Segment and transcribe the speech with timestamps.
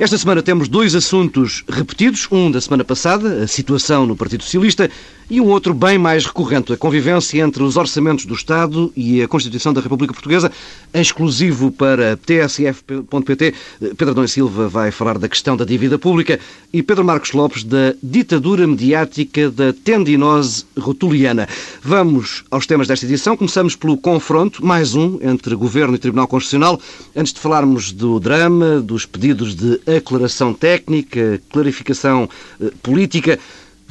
[0.00, 2.26] Esta semana temos dois assuntos repetidos.
[2.32, 4.90] Um da semana passada, a situação no Partido Socialista,
[5.28, 9.28] e um outro bem mais recorrente, a convivência entre os orçamentos do Estado e a
[9.28, 10.50] Constituição da República Portuguesa,
[10.92, 13.54] exclusivo para tsf.pt.
[13.78, 16.40] Pedro Adão Silva vai falar da questão da dívida pública
[16.72, 21.48] e Pedro Marcos Lopes da ditadura mediática da tendinose rotuliana.
[21.80, 23.36] Vamos aos temas desta edição.
[23.36, 26.80] Começamos pelo confronto, mais um, entre Governo e Tribunal Constitucional.
[27.14, 32.28] Antes de falarmos do drama, dos pedidos de aclaração técnica, clarificação
[32.60, 33.38] eh, política,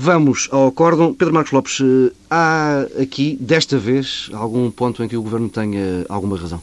[0.01, 1.13] Vamos ao acórdão.
[1.13, 6.05] Pedro Marcos Lopes, eh, há aqui, desta vez, algum ponto em que o Governo tenha
[6.07, 6.61] alguma razão?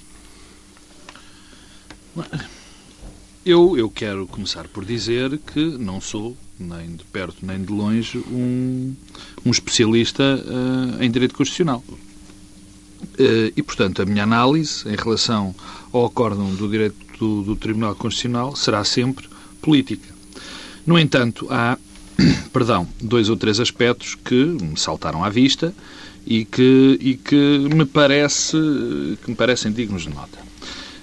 [3.45, 8.17] Eu, eu quero começar por dizer que não sou, nem de perto nem de longe,
[8.17, 8.95] um,
[9.45, 11.85] um especialista uh, em direito constitucional.
[11.91, 15.55] Uh, e, portanto, a minha análise em relação
[15.93, 19.29] ao acórdão do direito do, do Tribunal Constitucional será sempre
[19.67, 20.15] política.
[20.87, 21.77] No entanto, há
[22.55, 25.75] perdão, dois ou três aspectos que me saltaram à vista
[26.25, 28.57] e que, e que me, parece,
[29.23, 30.47] que me parecem dignos de nota.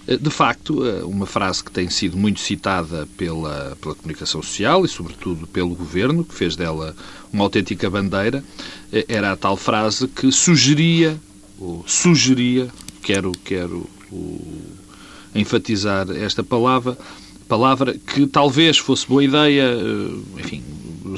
[0.05, 5.47] De facto, uma frase que tem sido muito citada pela, pela comunicação social e, sobretudo,
[5.47, 6.93] pelo governo, que fez dela
[7.31, 8.43] uma autêntica bandeira,
[9.07, 11.17] era a tal frase que sugeria,
[11.57, 12.67] ou sugeria,
[13.01, 13.89] quero, quero
[15.33, 16.97] enfatizar esta palavra,
[17.53, 19.77] palavra que talvez fosse boa ideia,
[20.39, 20.63] enfim,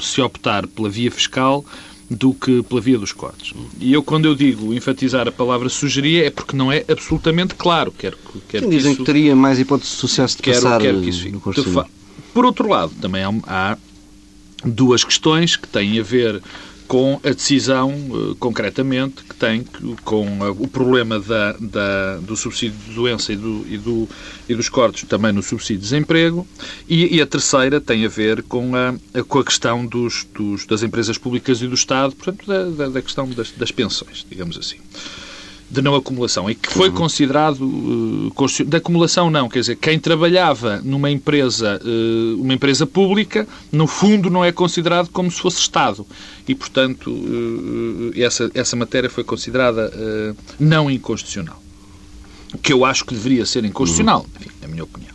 [0.00, 1.64] se optar pela via fiscal
[2.10, 3.54] do que pela via dos cortes.
[3.80, 7.90] E eu, quando eu digo enfatizar a palavra sugeria, é porque não é absolutamente claro.
[7.90, 9.00] Quero, quero Sim, que dizem isso...
[9.00, 11.40] que teria mais hipótese de sucesso de quero, passar quero que isso fique.
[12.34, 13.78] Por outro lado, também há, há
[14.62, 16.42] duas questões que têm a ver
[16.86, 19.64] com a decisão, eh, concretamente, que tem
[20.04, 24.08] com o problema da, da, do subsídio de doença e, do, e, do,
[24.48, 26.46] e dos cortes também no subsídio de desemprego,
[26.88, 28.94] e, e a terceira tem a ver com a,
[29.24, 33.02] com a questão dos, dos, das empresas públicas e do Estado, portanto, da, da, da
[33.02, 34.76] questão das, das pensões, digamos assim
[35.68, 36.94] de não acumulação e que foi uhum.
[36.94, 43.46] considerado uh, de acumulação não, quer dizer, quem trabalhava numa empresa, uh, uma empresa pública,
[43.72, 46.06] no fundo não é considerado como se fosse Estado
[46.46, 49.92] e, portanto, uh, essa, essa matéria foi considerada
[50.58, 51.60] não inconstitucional.
[52.62, 54.40] Que eu acho que deveria ser inconstitucional, uhum.
[54.40, 55.14] enfim, na minha opinião.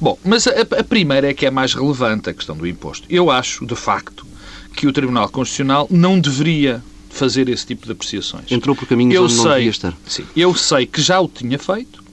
[0.00, 3.06] Bom, mas a, a primeira é que é mais relevante, a questão do imposto.
[3.10, 4.26] Eu acho, de facto,
[4.74, 6.82] que o Tribunal Constitucional não deveria
[7.16, 8.50] fazer esse tipo de apreciações.
[8.50, 9.94] Entrou por caminhos eu onde sei, não devia estar.
[10.06, 12.04] Sim, eu sei que já o tinha feito,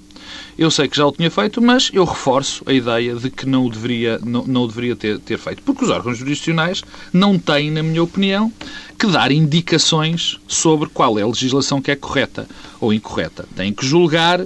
[0.58, 3.66] eu sei que já o tinha feito, mas eu reforço a ideia de que não
[3.66, 5.64] o deveria, não, não o deveria ter, ter feito.
[5.64, 6.81] Porque os órgãos jurisdicionais
[7.12, 8.52] não têm, na minha opinião,
[8.97, 12.47] que dar indicações sobre qual é a legislação que é correta
[12.80, 13.46] ou incorreta.
[13.56, 14.46] Têm que julgar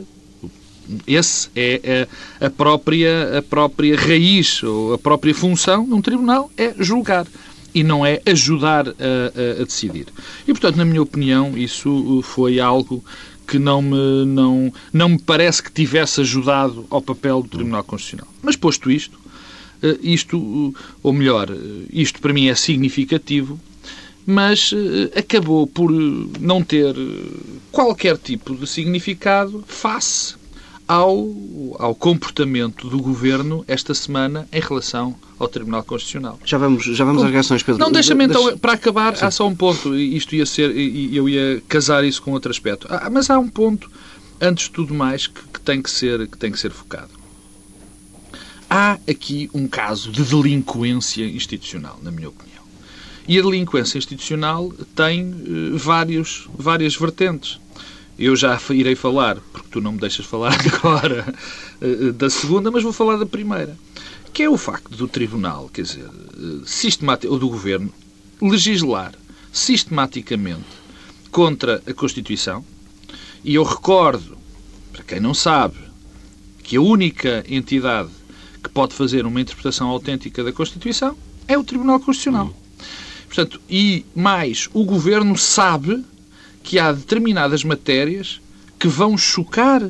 [1.06, 2.08] esse é
[2.40, 7.28] a, própria, a própria raiz ou a própria função de um tribunal é julgar
[7.78, 10.08] e não é ajudar a, a, a, decidir.
[10.48, 13.06] E, portanto, na minha opinião, isso uh, foi algo
[13.48, 18.28] que não me, não, não me parece que tivesse ajudado ao papel do Tribunal Constitucional.
[18.42, 19.20] Mas, posto isto,
[19.84, 21.50] uh, isto, uh, ou melhor,
[21.94, 23.60] isto para mim é significativo,
[24.26, 24.74] mas
[25.16, 26.94] acabou por não ter
[27.72, 30.36] qualquer tipo de significado face
[30.88, 31.28] ao,
[31.78, 36.40] ao comportamento do Governo esta semana em relação ao Tribunal Constitucional.
[36.46, 37.80] Já vamos, já vamos às reações, Pedro.
[37.80, 38.58] Não, deixa-me então, Deixa...
[38.58, 39.26] para acabar, Sim.
[39.26, 42.88] há só um ponto, isto ia ser, e eu ia casar isso com outro aspecto.
[42.90, 43.92] Ah, mas há um ponto,
[44.40, 47.10] antes de tudo mais, que, que, tem que ser, que tem que ser focado.
[48.70, 52.58] Há aqui um caso de delinquência institucional, na minha opinião.
[53.28, 57.60] E a delinquência institucional tem uh, vários, várias vertentes.
[58.18, 61.34] Eu já irei falar, porque tu não me deixas falar agora,
[61.82, 63.78] eh, da segunda, mas vou falar da primeira.
[64.34, 67.94] Que é o facto do Tribunal, quer dizer, eh, sistemático, ou do Governo,
[68.42, 69.14] legislar
[69.52, 70.66] sistematicamente
[71.32, 72.66] contra a Constituição.
[73.44, 74.38] E eu recordo,
[74.92, 75.78] para quem não sabe,
[76.64, 78.10] que a única entidade
[78.64, 81.16] que pode fazer uma interpretação autêntica da Constituição
[81.48, 82.54] é o Tribunal Constitucional.
[83.28, 86.04] Portanto, e mais, o Governo sabe
[86.68, 88.42] que há determinadas matérias
[88.78, 89.90] que vão chocar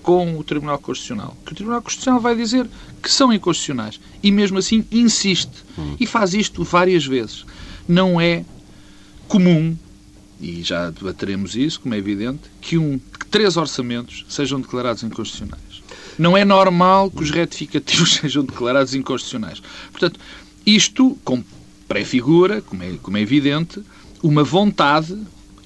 [0.00, 1.36] com o Tribunal Constitucional.
[1.44, 2.68] Que o Tribunal Constitucional vai dizer
[3.02, 3.98] que são inconstitucionais.
[4.22, 5.64] E mesmo assim insiste.
[5.76, 5.96] Hum.
[5.98, 7.44] E faz isto várias vezes.
[7.88, 8.44] Não é
[9.26, 9.76] comum,
[10.40, 15.82] e já debateremos isso, como é evidente, que, um, que três orçamentos sejam declarados inconstitucionais.
[16.16, 19.60] Não é normal que os retificativos sejam declarados inconstitucionais.
[19.90, 20.20] Portanto,
[20.64, 21.18] isto
[21.88, 23.82] pré-figura, como é, como é evidente,
[24.22, 25.18] uma vontade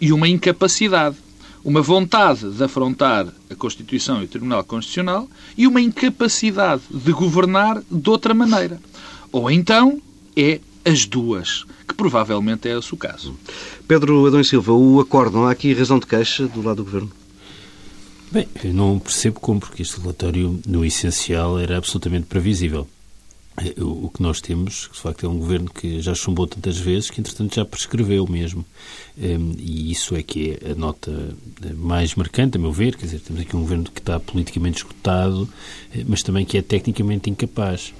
[0.03, 1.17] e uma incapacidade.
[1.65, 7.81] uma vontade de afrontar a Constituição e o Tribunal Constitucional e uma incapacidade de governar
[7.89, 8.81] de outra maneira.
[9.31, 10.03] Ou então
[10.37, 13.37] é as duas, que provavelmente é esse o caso.
[13.87, 17.13] Pedro Adão Silva, o acórdão, há aqui razão de queixa do lado do Governo?
[18.33, 22.89] Bem, eu não percebo como, porque este relatório, no essencial, era absolutamente previsível.
[23.79, 27.21] O que nós temos, de facto, é um governo que já chumbou tantas vezes que,
[27.21, 28.65] entretanto, já prescreveu mesmo.
[29.19, 31.37] Hum, e isso é que é a nota
[31.77, 32.97] mais marcante, a meu ver.
[32.97, 35.47] Quer dizer, temos aqui um governo que está politicamente esgotado,
[35.95, 37.93] eh, mas também que é tecnicamente incapaz.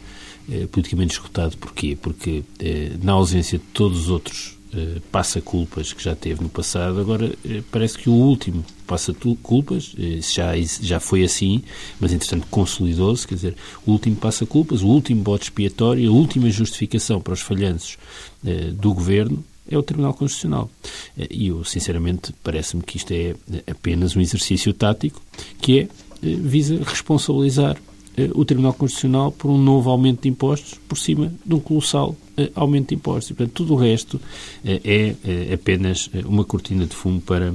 [0.51, 1.97] Eh, politicamente esgotado porquê?
[2.01, 6.99] Porque, eh, na ausência de todos os outros eh, passa-culpas que já teve no passado,
[6.99, 11.63] agora eh, parece que o último passa-culpas, eh, já, já foi assim,
[12.01, 17.21] mas entretanto consolidou-se, quer dizer, o último passa-culpas, o último bote expiatório, a última justificação
[17.21, 17.99] para os falhanços
[18.73, 20.71] do governo é o Tribunal Constitucional.
[21.31, 23.37] E eu, sinceramente, parece-me que isto é
[23.71, 25.23] apenas um exercício tático
[25.61, 25.89] que é,
[26.23, 27.77] visa responsabilizar
[28.35, 32.51] o Tribunal Constitucional por um novo aumento de impostos por cima de um colossal eh,
[32.55, 33.31] aumento de impostos.
[33.31, 34.21] E, portanto, tudo o resto
[34.65, 37.55] eh, é eh, apenas uma cortina de fumo para,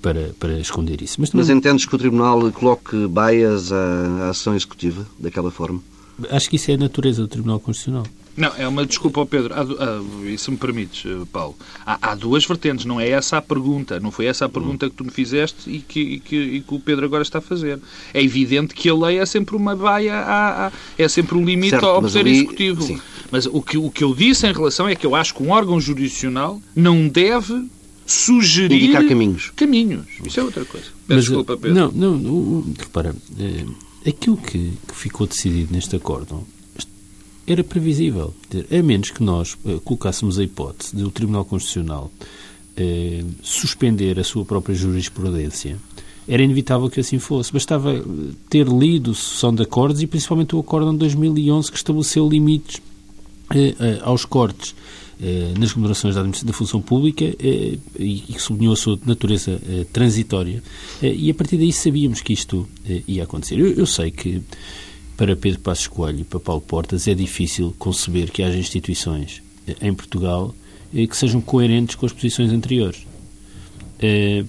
[0.00, 1.20] para, para esconder isso.
[1.20, 1.46] Mas, também...
[1.46, 5.82] Mas entendes que o Tribunal coloque baias à ação executiva daquela forma?
[6.30, 8.06] Acho que isso é a natureza do Tribunal Constitucional.
[8.36, 9.52] Não, é uma desculpa ao Pedro.
[9.52, 11.54] Há, há, isso me permites, eh, Paulo.
[11.84, 14.00] Há, há, duas vertentes, não é essa a pergunta.
[14.00, 16.74] Não foi essa a pergunta que tu me fizeste e que, e que, e que
[16.74, 17.78] o Pedro agora está a fazer.
[18.14, 21.86] É evidente que a lei é sempre uma baia, à, é sempre um limite certo,
[21.86, 22.82] ao poder ali, executivo.
[22.82, 23.00] Sim.
[23.30, 25.50] Mas o que, o que eu disse em relação é que eu acho que um
[25.50, 27.68] órgão jurisdicional não deve
[28.06, 29.52] sugerir Indicar caminhos.
[29.54, 30.06] Caminhos.
[30.24, 30.86] Isso é outra coisa.
[31.06, 31.74] Mas, desculpa, Pedro.
[31.74, 33.64] Não, não, repara, é,
[34.06, 36.46] aquilo que, que ficou decidido neste acordo
[37.46, 38.34] era previsível.
[38.70, 44.24] A menos que nós uh, colocássemos a hipótese de o Tribunal Constitucional uh, suspender a
[44.24, 45.78] sua própria jurisprudência,
[46.26, 47.52] era inevitável que assim fosse.
[47.52, 48.02] Bastava eh,
[48.48, 54.02] ter lido sucessão de acordos e principalmente o acordo de 2011 que estabeleceu limites uh,
[54.02, 54.72] aos cortes
[55.58, 59.60] nas remunerações da, da função pública e que sublinhou a sua natureza
[59.92, 60.62] transitória.
[61.00, 62.68] e a partir daí sabíamos que isto
[63.06, 63.58] ia acontecer.
[63.58, 64.42] Eu, eu sei que
[65.16, 69.76] para Pedro Passos Coelho e para Paulo Portas é difícil conceber que haja instituições eh,
[69.80, 70.54] em Portugal
[70.94, 73.06] eh, que sejam coerentes com as posições anteriores.
[74.02, 74.44] É,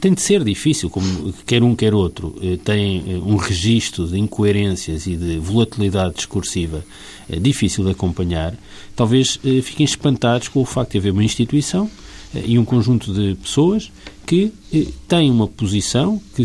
[0.00, 2.34] tem de ser difícil, como quer um quer outro.
[2.64, 6.84] Tem um registro de incoerências e de volatilidade discursiva
[7.40, 8.56] difícil de acompanhar,
[8.96, 11.88] talvez fiquem espantados com o facto de haver uma instituição
[12.34, 13.90] e um conjunto de pessoas
[14.26, 14.52] que
[15.08, 16.44] têm uma posição, que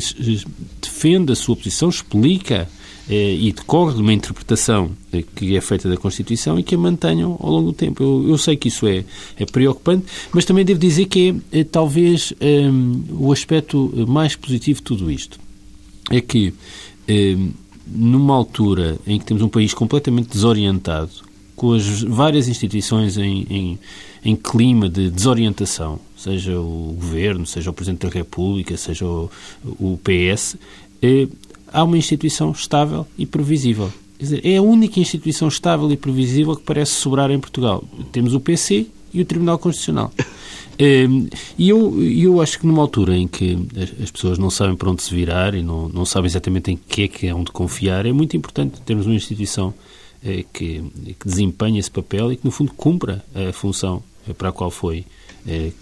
[0.81, 5.87] defende a sua posição, explica eh, e decorre de uma interpretação eh, que é feita
[5.87, 8.03] da Constituição e que a mantenham ao longo do tempo.
[8.03, 9.03] Eu, eu sei que isso é,
[9.37, 12.33] é, preocupante, mas também devo dizer que é, é talvez
[13.11, 15.39] o aspecto mais positivo de tudo isto.
[16.09, 16.53] É que,
[17.09, 17.51] um,
[17.87, 21.11] numa altura em que temos um país completamente desorientado,
[21.55, 23.79] com as várias instituições em, em,
[24.23, 29.29] em clima de desorientação, seja o Governo, seja o Presidente da República, seja o,
[29.63, 30.57] o PS,
[31.01, 31.27] eh,
[31.71, 33.91] há uma instituição estável e previsível.
[34.19, 37.83] Dizer, é a única instituição estável e previsível que parece sobrar em Portugal.
[38.11, 40.11] Temos o PC e o Tribunal Constitucional.
[40.77, 43.57] Ehm, e eu, eu acho que numa altura em que
[44.03, 47.03] as pessoas não sabem para onde se virar e não, não sabem exatamente em que
[47.03, 49.73] é que é onde confiar, é muito importante termos uma instituição
[50.21, 50.83] eh, que,
[51.17, 54.03] que desempenhe esse papel e que, no fundo, cumpra a função
[54.37, 55.03] para a qual foi eh,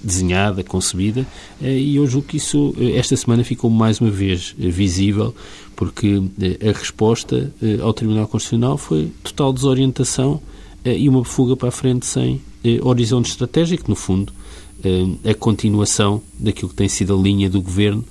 [0.03, 1.25] desenhada, concebida,
[1.61, 5.33] eh, e eu julgo que isso esta semana ficou mais uma vez visível
[5.75, 10.41] porque eh, a resposta eh, ao Tribunal Constitucional foi total desorientação
[10.85, 12.41] eh, e uma fuga para a frente sem
[12.81, 14.31] horizonte estratégico, no fundo,
[15.29, 18.05] a continuação daquilo que tem sido a linha do Governo,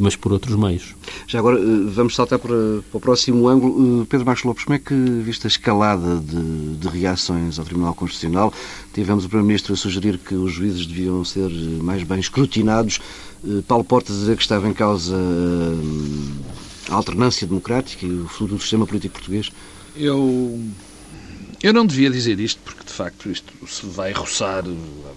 [0.00, 0.94] mas por outros meios.
[1.26, 2.54] Já agora, vamos saltar para,
[2.90, 4.06] para o próximo ângulo.
[4.06, 8.52] Pedro Marcos Lopes, como é que viste a escalada de, de reações ao Tribunal Constitucional?
[8.92, 11.50] Tivemos o Primeiro-Ministro a sugerir que os juízes deviam ser
[11.82, 13.00] mais bem escrutinados.
[13.68, 15.16] Paulo Portas a dizer que estava em causa
[16.88, 19.50] a alternância democrática e o futuro do sistema político português?
[19.96, 20.60] Eu,
[21.64, 24.62] eu não devia dizer isto, porque de facto isto se vai roçar,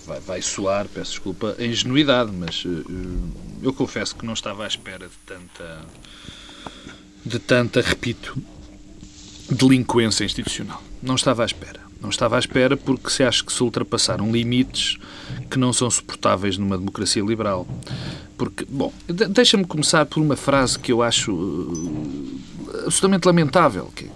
[0.06, 2.86] vai, vai soar, peço desculpa, a ingenuidade, mas uh,
[3.62, 5.82] eu confesso que não estava à espera de tanta,
[7.26, 8.42] de tanta, repito,
[9.50, 10.82] delinquência institucional.
[11.04, 11.82] Não estava à espera.
[12.00, 14.98] Não estava à espera porque se acha que se ultrapassaram limites
[15.52, 17.68] que não são suportáveis numa democracia liberal.
[18.38, 22.42] Porque, bom, deixa-me começar por uma frase que eu acho uh,
[22.86, 24.10] absolutamente lamentável, que,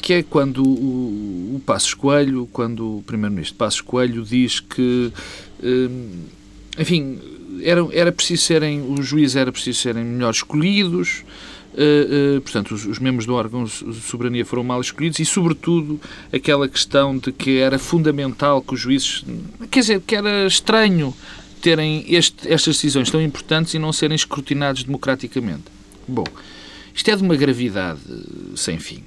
[0.00, 5.12] que é quando o, o Passos Coelho, quando o Primeiro-Ministro Passos Coelho diz que,
[5.62, 6.18] uh,
[6.78, 7.18] enfim,
[7.62, 11.24] era, era preciso serem, os juízes era preciso serem melhor escolhidos,
[11.72, 16.00] Uh, uh, portanto, os, os, membros do órgão de soberania foram mal escolhidos e, sobretudo,
[16.32, 19.24] aquela questão de que era fundamental que os juízes.
[19.70, 21.14] Quer dizer, que era estranho
[21.60, 25.64] terem este, estas decisões tão importantes e não serem escrutinados democraticamente.
[26.08, 26.24] Bom,
[26.92, 28.00] isto é de uma gravidade
[28.56, 29.04] sem fim.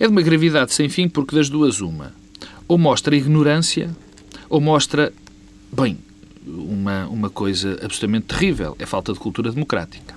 [0.00, 2.14] É de uma gravidade sem fim porque, das duas, uma.
[2.66, 3.94] Ou mostra ignorância,
[4.48, 5.12] ou mostra,
[5.70, 5.98] bem,
[6.46, 10.14] uma, uma coisa absolutamente terrível: é falta de cultura democrática.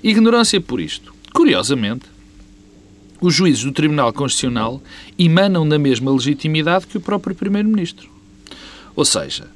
[0.00, 1.12] Ignorância por isto.
[1.34, 2.06] Curiosamente,
[3.20, 4.80] os juízes do Tribunal Constitucional
[5.18, 8.08] emanam da mesma legitimidade que o próprio Primeiro-Ministro.
[8.94, 9.48] Ou seja,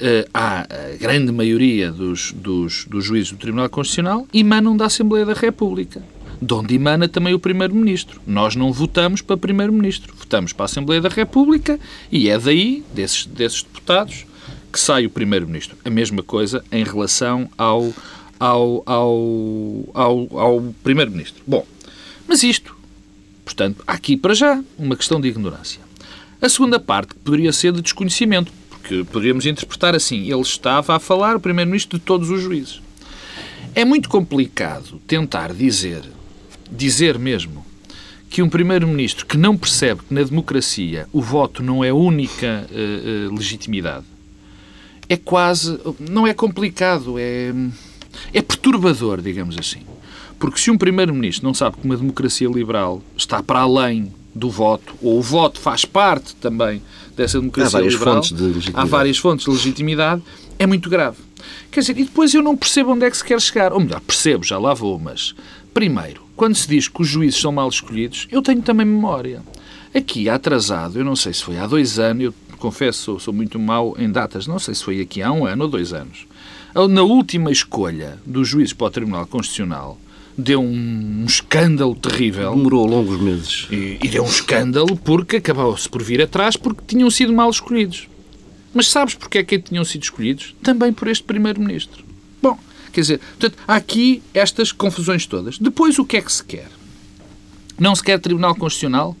[0.00, 5.26] eh, há a grande maioria dos, dos, dos juízes do Tribunal Constitucional emanam da Assembleia
[5.26, 6.02] da República,
[6.40, 8.20] de onde emana também o Primeiro-Ministro.
[8.26, 11.78] Nós não votamos para Primeiro-Ministro, votamos para a Assembleia da República
[12.10, 14.24] e é daí, desses, desses deputados,
[14.72, 15.76] que sai o Primeiro-Ministro.
[15.84, 17.92] A mesma coisa em relação ao
[18.40, 21.42] ao, ao, ao, ao Primeiro-Ministro.
[21.46, 21.66] Bom,
[22.26, 22.74] mas isto,
[23.44, 25.82] portanto, aqui para já uma questão de ignorância.
[26.40, 31.36] A segunda parte poderia ser de desconhecimento, porque poderíamos interpretar assim: ele estava a falar,
[31.36, 32.80] o Primeiro-Ministro, de todos os juízes.
[33.74, 36.02] É muito complicado tentar dizer,
[36.70, 37.64] dizer mesmo,
[38.28, 42.66] que um Primeiro-Ministro que não percebe que na democracia o voto não é a única
[42.70, 44.06] uh, uh, legitimidade
[45.08, 45.76] é quase.
[45.98, 47.52] não é complicado, é
[48.32, 49.80] é perturbador, digamos assim.
[50.38, 54.94] Porque se um Primeiro-Ministro não sabe que uma democracia liberal está para além do voto,
[55.02, 56.80] ou o voto faz parte também
[57.16, 60.22] dessa democracia há liberal, fontes de há várias fontes de legitimidade,
[60.58, 61.18] é muito grave.
[61.70, 63.72] Quer dizer, e depois eu não percebo onde é que se quer chegar.
[63.72, 65.34] Ou melhor, percebo, já lá vou, mas
[65.74, 69.42] primeiro, quando se diz que os juízes são mal escolhidos, eu tenho também memória.
[69.94, 73.58] Aqui, atrasado, eu não sei se foi há dois anos, eu confesso, sou, sou muito
[73.58, 76.26] mau em datas, não sei se foi aqui há um ano ou dois anos
[76.88, 79.98] na última escolha dos juízes para o Tribunal Constitucional,
[80.36, 82.54] deu um, escândalo terrível.
[82.54, 83.66] Demorou longos meses.
[83.70, 88.08] E, e deu um escândalo porque acabou-se por vir atrás porque tinham sido mal escolhidos.
[88.72, 90.54] Mas sabes porque é que tinham sido escolhidos?
[90.62, 92.04] Também por este Primeiro-Ministro.
[92.92, 95.58] Quer dizer, portanto, há aqui estas confusões todas.
[95.58, 96.68] Depois, o que é que se quer?
[97.78, 99.16] Não se quer Tribunal Constitucional?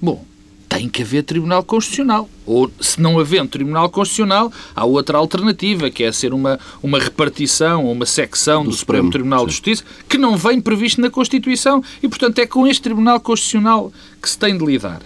[0.00, 0.24] Bom,
[0.68, 2.28] tem que haver Tribunal Constitucional.
[2.44, 7.84] Ou, se não havendo Tribunal Constitucional, há outra alternativa, que é ser uma, uma repartição
[7.84, 9.46] ou uma secção do, do Supremo, Supremo Tribunal sim.
[9.46, 11.82] de Justiça, que não vem previsto na Constituição.
[12.02, 15.00] E, portanto, é com este Tribunal Constitucional que se tem de lidar.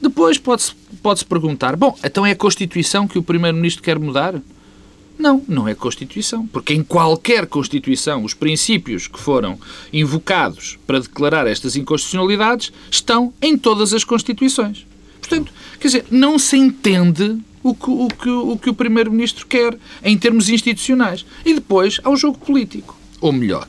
[0.00, 4.40] Depois pode-se pode -se perguntar, bom, então é a Constituição que o Primeiro-Ministro quer mudar?
[5.18, 9.58] Não, não é Constituição, porque em qualquer Constituição os princípios que foram
[9.92, 14.86] invocados para declarar estas inconstitucionalidades estão em todas as Constituições.
[15.20, 19.76] Portanto, quer dizer, não se entende o que o, que, o, que o Primeiro-Ministro quer
[20.04, 21.26] em termos institucionais.
[21.44, 22.96] E depois há o jogo político.
[23.20, 23.66] Ou melhor,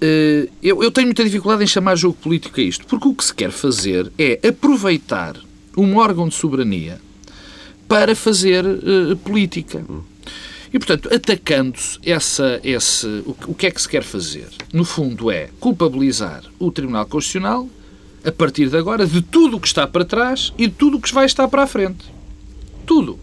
[0.00, 3.24] eh, eu, eu tenho muita dificuldade em chamar jogo político a isto, porque o que
[3.24, 5.36] se quer fazer é aproveitar
[5.76, 7.00] um órgão de soberania
[7.88, 9.84] para fazer uh, política.
[10.72, 14.48] E, portanto, atacando-se essa, esse, o, o que é que se quer fazer?
[14.72, 17.68] No fundo, é culpabilizar o Tribunal Constitucional
[18.24, 21.00] a partir de agora, de tudo o que está para trás e de tudo o
[21.00, 22.04] que vai estar para a frente.
[22.84, 23.18] Tudo.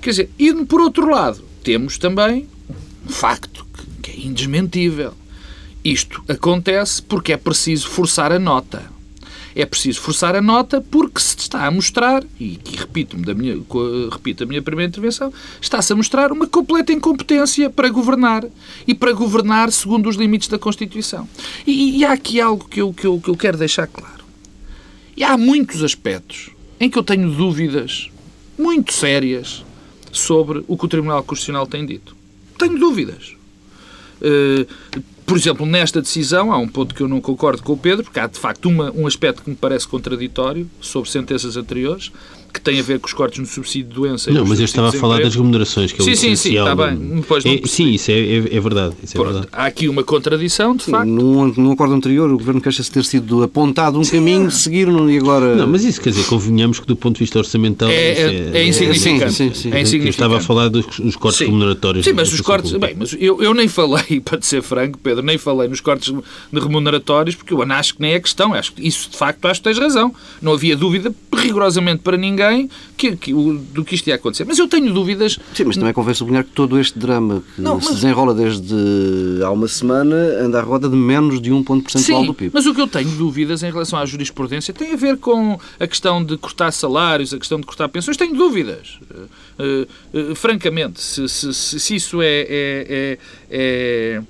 [0.00, 2.48] Quer dizer, e por outro lado, temos também
[3.04, 3.66] um facto
[4.00, 5.14] que é indesmentível.
[5.84, 8.97] Isto acontece porque é preciso forçar a nota.
[9.58, 13.58] É preciso forçar a nota porque se está a mostrar, e aqui repito-me da minha,
[14.08, 18.44] repito a minha primeira intervenção, está-se a mostrar uma completa incompetência para governar
[18.86, 21.28] e para governar segundo os limites da Constituição.
[21.66, 24.24] E, e há aqui algo que eu, que, eu, que eu quero deixar claro.
[25.16, 28.08] E há muitos aspectos em que eu tenho dúvidas
[28.56, 29.64] muito sérias
[30.12, 32.16] sobre o que o Tribunal Constitucional tem dito.
[32.56, 33.34] Tenho dúvidas.
[34.22, 38.02] Uh, por exemplo, nesta decisão, há um ponto que eu não concordo com o Pedro,
[38.02, 42.10] porque há de facto uma, um aspecto que me parece contraditório sobre sentenças anteriores,
[42.52, 44.30] que tem a ver com os cortes no subsídio de doença.
[44.30, 46.74] Não, mas eu estava a falar das remunerações, que é o sim, sim, sim, está
[46.74, 46.96] bem.
[46.96, 48.94] Depois é, sim, isso é, é, é verdade.
[49.02, 49.48] Isso é verdade.
[49.52, 51.06] Há aqui uma contradição, de facto.
[51.06, 54.16] Num, num acordo anterior, o Governo queixa-se ter sido apontado um sim.
[54.16, 55.56] caminho, seguiram e agora...
[55.56, 57.88] Não, mas isso quer dizer, convenhamos que do ponto de vista orçamental...
[57.88, 59.32] É, é, é insignificante.
[59.32, 59.72] Sim, sim, sim.
[59.72, 60.06] É insignificante.
[60.06, 62.04] Eu estava a falar dos, dos cortes remuneratórios.
[62.04, 62.72] Sim, mas os cortes...
[62.72, 66.12] Bem, mas eu, eu nem falei, para te ser franco, Pedro, nem falei nos cortes
[66.52, 68.54] remuneratórios, porque eu acho que nem é questão.
[68.54, 70.14] Acho que isso, de facto, acho que tens razão.
[70.40, 74.44] Não havia dúvida rigorosamente para ninguém ninguém que, que, do que isto ia acontecer.
[74.44, 75.38] Mas eu tenho dúvidas.
[75.54, 79.50] Sim, mas também convém sublinhar que todo este drama que não, se desenrola desde há
[79.50, 82.50] uma semana anda à roda de menos de um ponto percentual Sim, do PIB.
[82.54, 85.86] Mas o que eu tenho dúvidas em relação à jurisprudência tem a ver com a
[85.86, 88.16] questão de cortar salários, a questão de cortar pensões.
[88.16, 88.98] Tenho dúvidas.
[89.58, 93.18] Uh, uh, francamente, se, se, se, isso é, é,
[93.50, 94.22] é,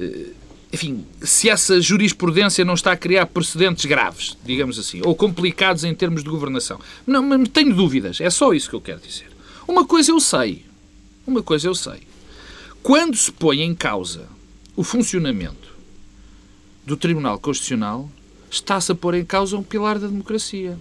[0.00, 0.30] é
[0.72, 5.94] enfim, se essa jurisprudência não está a criar precedentes graves, digamos assim, ou complicados em
[5.94, 6.78] termos de governação.
[7.06, 9.28] Não, mas tenho dúvidas, é só isso que eu quero dizer.
[9.66, 10.64] Uma coisa eu sei,
[11.26, 12.02] uma coisa eu sei.
[12.82, 14.28] Quando se põe em causa
[14.76, 15.68] o funcionamento
[16.86, 18.10] do Tribunal Constitucional,
[18.50, 20.78] está-se a pôr em causa um pilar da democracia.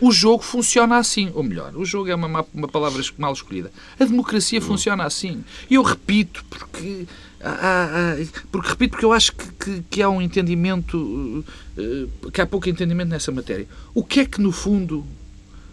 [0.00, 1.30] O jogo funciona assim.
[1.34, 3.70] Ou melhor, o jogo é uma, uma palavra mal escolhida.
[3.98, 5.44] A democracia funciona assim.
[5.68, 7.06] E eu repito, porque.
[7.42, 8.16] Há, há,
[8.52, 11.44] porque repito, porque eu acho que, que, que, há um entendimento.
[11.76, 13.66] Eh, que há pouco entendimento nessa matéria.
[13.94, 15.06] O que é que, no fundo.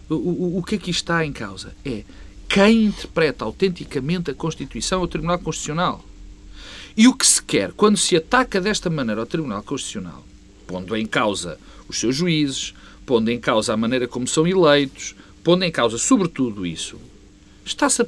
[0.08, 1.74] O, o, o que é que está em causa?
[1.84, 2.02] É
[2.48, 6.02] quem interpreta autenticamente a Constituição é o Tribunal Constitucional.
[6.96, 10.24] E o que se quer quando se ataca desta maneira ao Tribunal Constitucional,
[10.66, 15.64] pondo em causa os seus juízes, pondo em causa a maneira como são eleitos, pondo
[15.64, 16.98] em causa sobretudo isso,
[17.64, 18.06] está-se a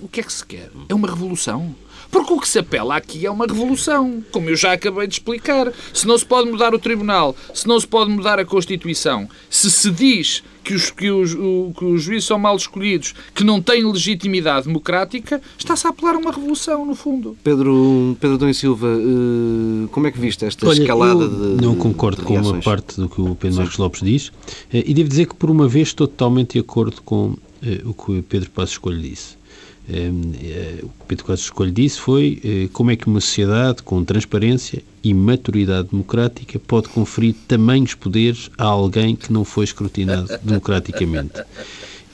[0.00, 0.70] o que é que se quer?
[0.88, 1.74] É uma revolução?
[2.12, 5.72] Porque o que se apela aqui é uma revolução, como eu já acabei de explicar.
[5.94, 9.70] Se não se pode mudar o Tribunal, se não se pode mudar a Constituição, se
[9.70, 13.62] se diz que os, que os, o, que os juízes são mal escolhidos, que não
[13.62, 17.34] têm legitimidade democrática, está-se a apelar a uma revolução, no fundo.
[17.42, 21.64] Pedro, Pedro Dom Silva, eh, como é que viste esta Olha, escalada de.
[21.64, 24.32] Não concordo de com uma parte do que o Pedro Marcos Lopes diz,
[24.70, 27.94] eh, e devo dizer que, por uma vez, estou totalmente de acordo com eh, o
[27.94, 29.40] que o Pedro Passos Escolho disse.
[29.88, 34.04] Eh, o que Pedro Costa Escolho disse foi eh, como é que uma sociedade com
[34.04, 41.42] transparência e maturidade democrática pode conferir tamanhos poderes a alguém que não foi escrutinado democraticamente.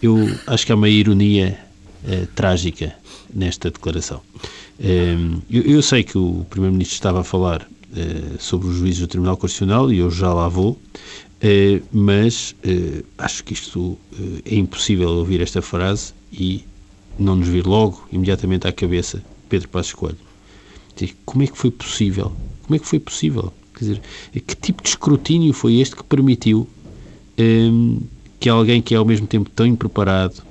[0.03, 1.59] Eu acho que há uma ironia
[2.05, 2.95] uh, trágica
[3.35, 4.23] nesta declaração.
[4.81, 9.09] Um, eu, eu, sei que o Primeiro-Ministro estava a falar uh, sobre os juízes do
[9.09, 12.55] Tribunal Constitucional e eu já lá vou, uh, mas
[13.19, 13.99] acho que isto
[14.47, 16.65] é impossível ouvir esta frase e
[17.19, 20.19] não nos vir logo, imediatamente à cabeça, Pedro Passos Coelho.
[21.25, 22.33] Como é que foi possível?
[22.63, 23.53] Como é que foi possível?
[23.75, 24.03] Quer dizer,
[24.33, 26.69] que tipo de escrutínio foi este que permitiu
[27.39, 28.01] hum,
[28.41, 30.43] que alguém que é ao mesmo tempo tão impreparado,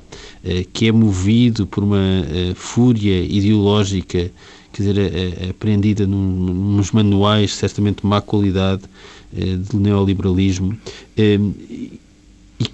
[0.44, 4.32] uh, que é movido por uma uh, fúria ideológica,
[4.72, 8.84] quer dizer, uh, aprendida num, nos manuais, certamente de má qualidade,
[9.70, 10.78] do neoliberalismo,
[11.18, 12.00] hum, e,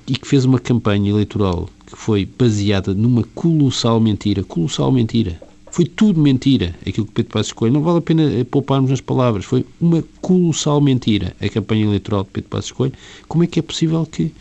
[0.08, 4.43] e que fez uma campanha eleitoral foi baseada numa colossal mentira.
[4.43, 5.41] Colossal mentira.
[5.71, 7.73] Foi tudo mentira, aquilo que Pedro Passos Coelho.
[7.73, 9.43] Não vale a pena eh, pouparmos nas palavras.
[9.43, 12.93] Foi uma colossal mentira a campanha eleitoral de Pedro Passos Coelho.
[13.27, 14.32] Como é que é possível que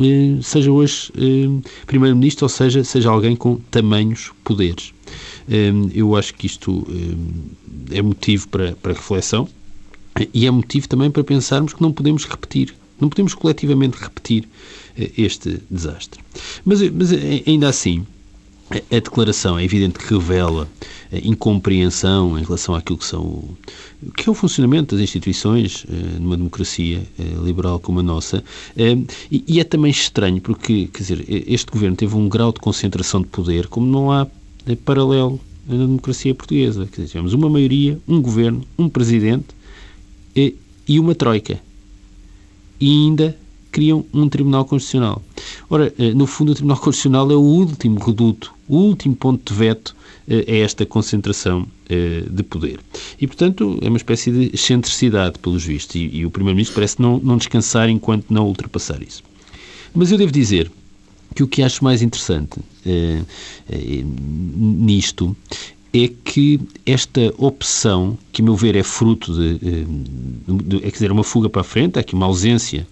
[0.00, 4.94] eh, seja hoje eh, Primeiro-Ministro, ou seja, seja alguém com tamanhos poderes?
[5.48, 9.48] Eh, eu acho que isto eh, é motivo para, para reflexão
[10.32, 14.81] e é motivo também para pensarmos que não podemos repetir não podemos coletivamente repetir eh,
[14.96, 16.20] este desastre.
[16.64, 18.06] Mas, mas eh, ainda assim,
[18.70, 20.68] a declaração é evidente que revela
[21.22, 23.44] incompreensão em relação àquilo que são
[24.16, 27.02] que é o funcionamento das instituições eh, numa democracia
[27.44, 28.42] liberal como a nossa.
[29.30, 33.28] E é também estranho porque quer dizer este governo teve um grau de concentração de
[33.28, 34.26] poder como não há
[34.84, 36.86] paralelo na democracia portuguesa.
[36.86, 39.54] Quer dizer, tivemos uma maioria um governo um presidente
[40.88, 41.60] e uma troika.
[42.80, 43.36] E ainda
[43.72, 45.20] criam um Tribunal Constitucional.
[45.68, 49.58] Ora, eh, no fundo, o Tribunal Constitucional é o último reduto, o último ponto de
[49.58, 49.96] veto
[50.28, 52.78] eh, a esta concentração eh, de poder.
[53.20, 57.18] E, portanto, é uma espécie de excentricidade, pelos vistos, e, e o Primeiro-Ministro parece não,
[57.18, 59.24] não descansar enquanto não ultrapassar isso.
[59.94, 60.70] Mas eu devo dizer
[61.34, 62.60] que o que acho mais interessante
[64.54, 65.34] nisto
[65.92, 69.84] é que esta opção, que a meu ver é fruto de, eh,
[70.64, 72.86] de, é quer dizer, uma fuga para a frente, há aqui uma ausência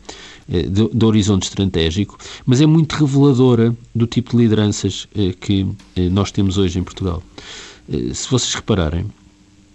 [0.51, 5.67] de, de, horizonte estratégico, mas é muito reveladora do tipo de lideranças eh, que
[6.11, 7.23] nós temos hoje em Portugal.
[8.15, 9.07] Se vocês repararem,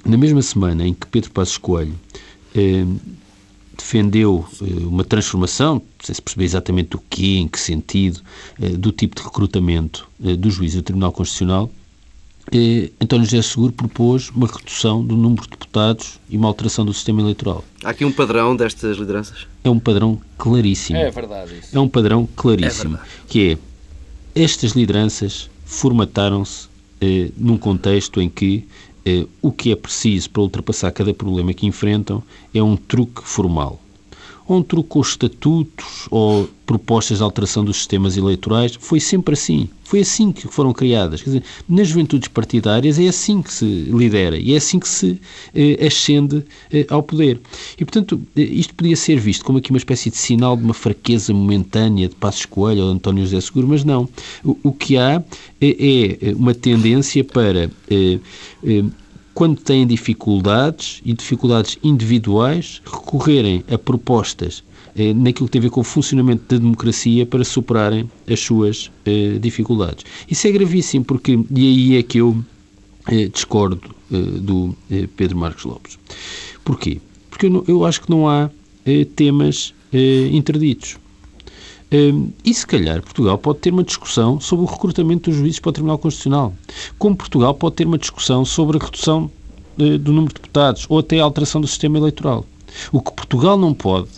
[0.06, 1.94] na mesma semana em que Pedro Passos Coelho
[3.78, 8.22] defendeu uma transformação, sem se perceber exatamente o quê, em que sentido,
[8.80, 11.70] do tipo de recrutamento do juiz do Tribunal Constitucional,
[12.54, 16.94] eh, António José Seguro propôs uma redução do número de deputados e uma alteração do
[16.94, 17.64] sistema eleitoral.
[17.84, 19.48] Há aqui um padrão destas lideranças?
[19.64, 20.98] É um padrão claríssimo.
[20.98, 21.76] É verdade isso.
[21.76, 26.68] É um padrão claríssimo, é que é estas lideranças formataram-se
[27.02, 28.68] eh, num contexto em que
[29.06, 32.22] eh, o que é preciso para ultrapassar cada problema que enfrentam
[32.54, 33.80] é um truque formal.
[34.48, 38.76] Onde trocou estatutos ou propostas de alteração dos sistemas eleitorais.
[38.80, 39.70] Foi sempre assim.
[39.84, 41.22] Foi assim que foram criadas.
[41.22, 45.22] Quer dizer, nas juventudes partidárias é assim que se lidera e é assim que se
[45.54, 47.40] eh, ascende eh, ao poder.
[47.80, 50.74] E, portanto, eh, isto podia ser visto como aqui uma espécie de sinal de uma
[50.74, 54.10] fraqueza momentânea de Passos Coelho ou de António José Seguro, mas não.
[54.44, 55.24] O, o que há
[55.62, 58.20] é, é uma tendência para eh,
[58.64, 58.84] eh,
[59.36, 64.64] quando têm dificuldades e dificuldades individuais, recorrerem a propostas
[64.96, 68.90] eh, naquilo que tem a ver com o funcionamento da democracia para superarem as suas
[69.06, 70.06] eh, dificuldades.
[70.32, 72.44] Isso é gravíssimo, porque, e aí é que eu
[73.08, 76.00] eh, discordo eh, do eh, Pedro Marcos Lopes.
[76.64, 77.02] Porquê?
[77.30, 78.50] Porque eu, eu acho que não há
[78.86, 79.74] eh, temas
[80.32, 80.98] interditos.
[81.92, 85.74] E se calhar Portugal pode ter uma discussão sobre o recrutamento dos juízes para o
[85.74, 86.54] Tribunal Constitucional.
[86.98, 89.30] Como Portugal pode ter uma discussão sobre a redução
[89.78, 92.46] do número de deputados ou até a alteração do sistema eleitoral.
[92.92, 94.10] O que Portugal não pode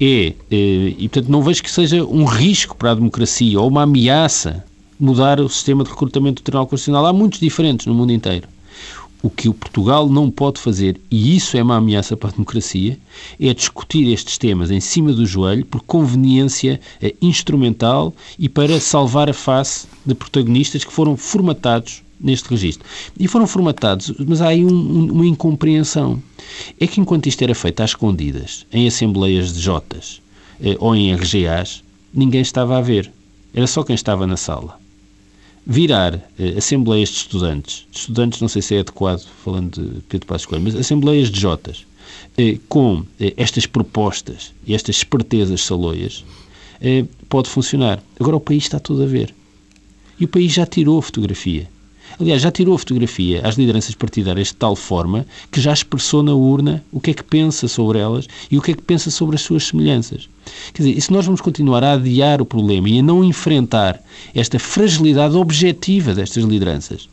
[0.00, 3.82] é, eh, e portanto não vejo que seja um risco para a democracia ou uma
[3.82, 4.64] ameaça
[4.98, 7.06] mudar o sistema de recrutamento do Tribunal Constitucional.
[7.06, 8.48] Há muitos diferentes no mundo inteiro.
[9.24, 12.98] O que o Portugal não pode fazer, e isso é uma ameaça para a democracia,
[13.40, 19.30] é discutir estes temas em cima do joelho por conveniência é, instrumental e para salvar
[19.30, 22.86] a face de protagonistas que foram formatados neste registro.
[23.18, 26.22] E foram formatados, mas há aí um, uma incompreensão.
[26.78, 30.20] É que enquanto isto era feito às escondidas, em assembleias de Jotas
[30.62, 31.82] eh, ou em RGAs,
[32.12, 33.10] ninguém estava a ver.
[33.54, 34.83] Era só quem estava na sala
[35.66, 40.26] virar eh, assembleias de estudantes, de estudantes não sei se é adequado, falando de Pedro
[40.26, 41.86] Passos Coelho, mas assembleias de Jotas,
[42.36, 46.24] eh, com eh, estas propostas e estas espertezas saloias,
[46.80, 48.02] eh, pode funcionar.
[48.18, 49.34] Agora o país está todo a ver.
[50.18, 51.68] E o país já tirou a fotografia.
[52.20, 56.32] Aliás, já tirou a fotografia às lideranças partidárias de tal forma que já expressou na
[56.34, 59.34] urna o que é que pensa sobre elas e o que é que pensa sobre
[59.34, 60.28] as suas semelhanças.
[60.72, 64.00] Quer dizer, e se nós vamos continuar a adiar o problema e a não enfrentar
[64.34, 67.08] esta fragilidade objetiva destas lideranças,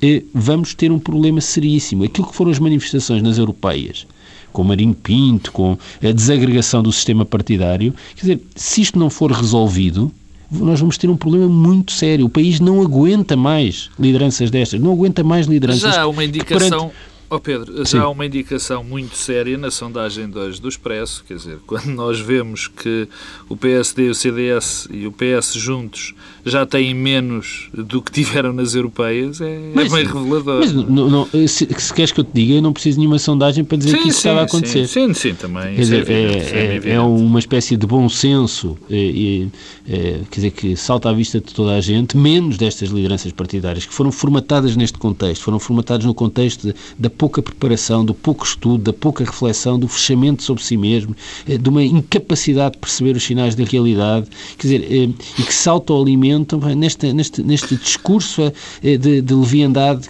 [0.00, 2.04] eh, vamos ter um problema seríssimo.
[2.04, 4.06] Aquilo que foram as manifestações nas europeias,
[4.52, 9.30] com Marinho Pinto, com a desagregação do sistema partidário, quer dizer, se isto não for
[9.30, 10.10] resolvido,
[10.50, 12.26] nós vamos ter um problema muito sério.
[12.26, 15.94] O país não aguenta mais lideranças destas, não aguenta mais lideranças.
[15.94, 16.90] Já há uma indicação.
[17.30, 21.58] Oh Pedro, já há uma indicação muito séria na sondagem 2 do Expresso, quer dizer,
[21.66, 23.06] quando nós vemos que
[23.50, 26.14] o PSD, o CDS e o PS juntos
[26.46, 30.60] já têm menos do que tiveram nas europeias, é, é mas, é bem revelador.
[30.60, 33.18] Mas não, não, se, se, queres que eu te diga, eu não preciso de nenhuma
[33.18, 34.86] sondagem para dizer sim, que isso sim, estava a acontecer.
[34.86, 35.74] Sim, sim, sim também.
[35.74, 39.48] Quer dizer, é, é, é, é, uma espécie de bom senso, e,
[39.84, 43.92] quer dizer, que salta à vista de toda a gente, menos destas lideranças partidárias que
[43.92, 48.92] foram formatadas neste contexto, foram formatadas no contexto da pouca preparação, do pouco estudo, da
[48.92, 51.16] pouca reflexão, do fechamento sobre si mesmo,
[51.48, 55.52] eh, de uma incapacidade de perceber os sinais da realidade, quer dizer, eh, e que
[55.52, 58.52] se autoalimentam neste, neste, neste discurso
[58.82, 60.06] eh, de, de leviandade.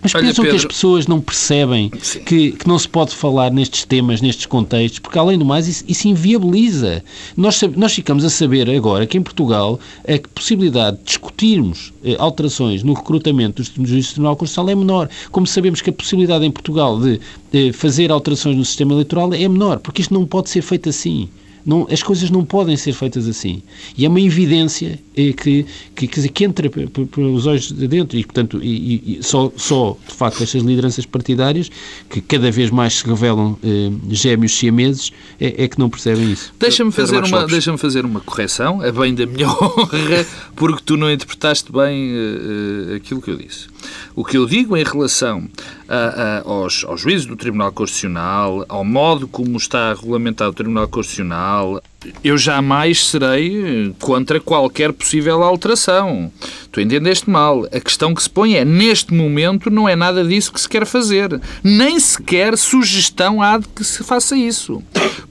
[0.00, 0.50] Mas Olha, pensam Pedro...
[0.60, 5.00] que as pessoas não percebem que, que não se pode falar nestes temas, nestes contextos,
[5.00, 7.02] porque além do mais isso, isso inviabiliza.
[7.36, 12.92] Nós, nós ficamos a saber agora que em Portugal a possibilidade de discutirmos alterações no
[12.92, 15.08] recrutamento dos juízes do Tribunal Constitucional é menor.
[15.30, 19.48] Como sabemos que a possibilidade em Portugal de, de fazer alterações no sistema eleitoral é
[19.48, 21.28] menor, porque isto não pode ser feito assim.
[21.64, 23.62] Não, as coisas não podem ser feitas assim.
[23.96, 28.24] E é uma evidência é, que, que, que, que entra pelos olhos de dentro e,
[28.24, 31.70] portanto, e, e só, só, de facto, estas lideranças partidárias,
[32.10, 36.52] que cada vez mais se revelam eh, gêmeos siameses, é, é que não percebem isso.
[36.58, 41.10] Deixa-me fazer, uma, deixa fazer uma correção, é bem da minha honra, porque tu não
[41.10, 43.71] interpretaste bem uh, aquilo que eu disse.
[44.14, 45.48] O que eu digo em relação
[45.88, 50.88] a, a, aos, aos juízes do Tribunal Constitucional, ao modo como está regulamentado o Tribunal
[50.88, 51.82] Constitucional,
[52.22, 56.32] eu jamais serei contra qualquer possível alteração.
[56.70, 57.64] Tu entendeste mal.
[57.72, 60.86] A questão que se põe é, neste momento, não é nada disso que se quer
[60.86, 61.40] fazer.
[61.62, 64.82] Nem sequer sugestão há de que se faça isso.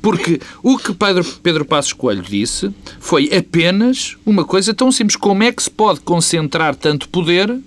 [0.02, 5.16] Porque o que Pedro, Pedro Passos Coelho disse foi apenas uma coisa tão simples.
[5.16, 7.60] Como é que se pode concentrar tanto poder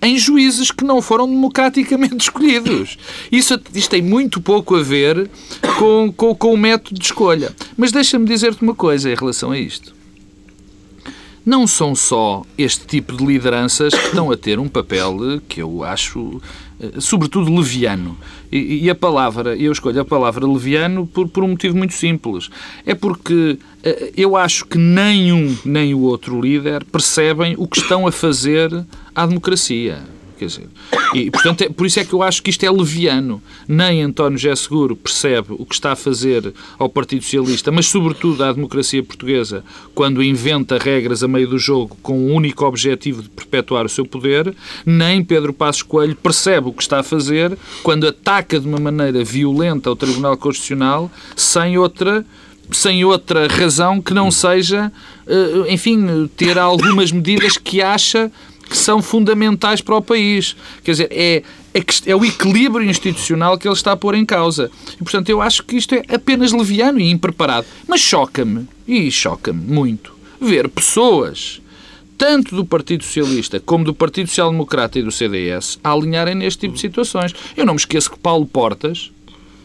[0.00, 2.96] em juízes que não foram democraticamente escolhidos.
[3.30, 5.28] Isso, isto tem muito pouco a ver
[5.78, 7.54] com, com, com o método de escolha.
[7.76, 9.96] Mas deixa-me dizer-te uma coisa em relação a isto.
[11.44, 15.82] Não são só este tipo de lideranças que estão a ter um papel que eu
[15.82, 16.42] acho
[16.80, 18.16] eh, sobretudo leviano.
[18.52, 22.48] E, e, a palavra, eu escolho a palavra leviano por, por um motivo muito simples.
[22.86, 27.78] É porque uh, eu acho que nem um nem o outro líder percebem o que
[27.78, 28.70] estão a fazer
[29.18, 29.98] à democracia.
[30.38, 30.68] Quer dizer,
[31.12, 33.42] e, portanto, é, por isso é que eu acho que isto é leviano.
[33.66, 38.44] Nem António José Seguro percebe o que está a fazer ao Partido Socialista, mas, sobretudo,
[38.44, 39.64] à democracia portuguesa,
[39.96, 44.06] quando inventa regras a meio do jogo com o único objetivo de perpetuar o seu
[44.06, 44.54] poder.
[44.86, 49.24] Nem Pedro Passos Coelho percebe o que está a fazer quando ataca de uma maneira
[49.24, 52.24] violenta o Tribunal Constitucional sem outra
[52.70, 54.92] sem outra razão que não seja,
[55.26, 58.30] eh, enfim, ter algumas medidas que acha
[58.68, 60.56] que são fundamentais para o país.
[60.84, 61.42] Quer dizer, é,
[61.74, 64.70] é, é, o equilíbrio institucional que ele está a pôr em causa.
[64.94, 67.66] E, portanto, eu acho que isto é apenas leviano e impreparado.
[67.86, 71.60] Mas choca-me, e choca-me muito, ver pessoas,
[72.16, 76.60] tanto do Partido Socialista como do Partido Social Democrata e do CDS, a alinharem neste
[76.60, 77.34] tipo de situações.
[77.56, 79.12] Eu não me esqueço que Paulo Portas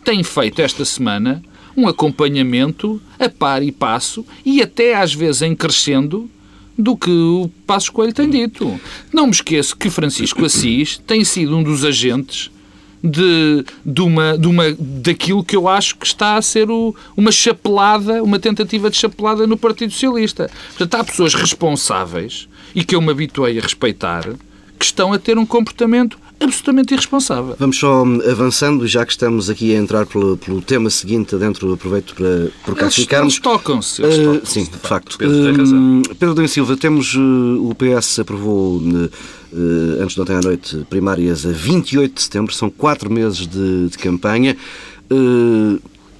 [0.03, 1.41] tem feito esta semana
[1.75, 6.29] um acompanhamento a par e passo e até às vezes em crescendo
[6.77, 8.79] do que o Passos Coelho tem dito.
[9.11, 12.49] Não me esqueço que Francisco Assis tem sido um dos agentes
[13.03, 17.31] de, de, uma, de uma, daquilo que eu acho que está a ser o, uma
[17.31, 20.49] chapelada, uma tentativa de chapelada no Partido Socialista.
[20.69, 24.33] Portanto, há pessoas responsáveis e que eu me habituei a respeitar
[24.79, 27.55] que estão a ter um comportamento absolutamente irresponsável.
[27.57, 32.15] Vamos só avançando, já que estamos aqui a entrar pelo, pelo tema seguinte, dentro aproveito
[32.15, 33.33] para por cá eles, ficarmos.
[33.33, 34.01] Eles tocam-se.
[34.01, 35.17] Uh, tocam sim, de facto.
[35.17, 36.01] Pedro, uh, razão.
[36.19, 38.81] Pedro Domingos Silva, temos uh, o PS aprovou
[40.01, 43.97] antes de ontem à noite primárias a 28 de setembro, são quatro meses de, de
[43.97, 44.57] campanha.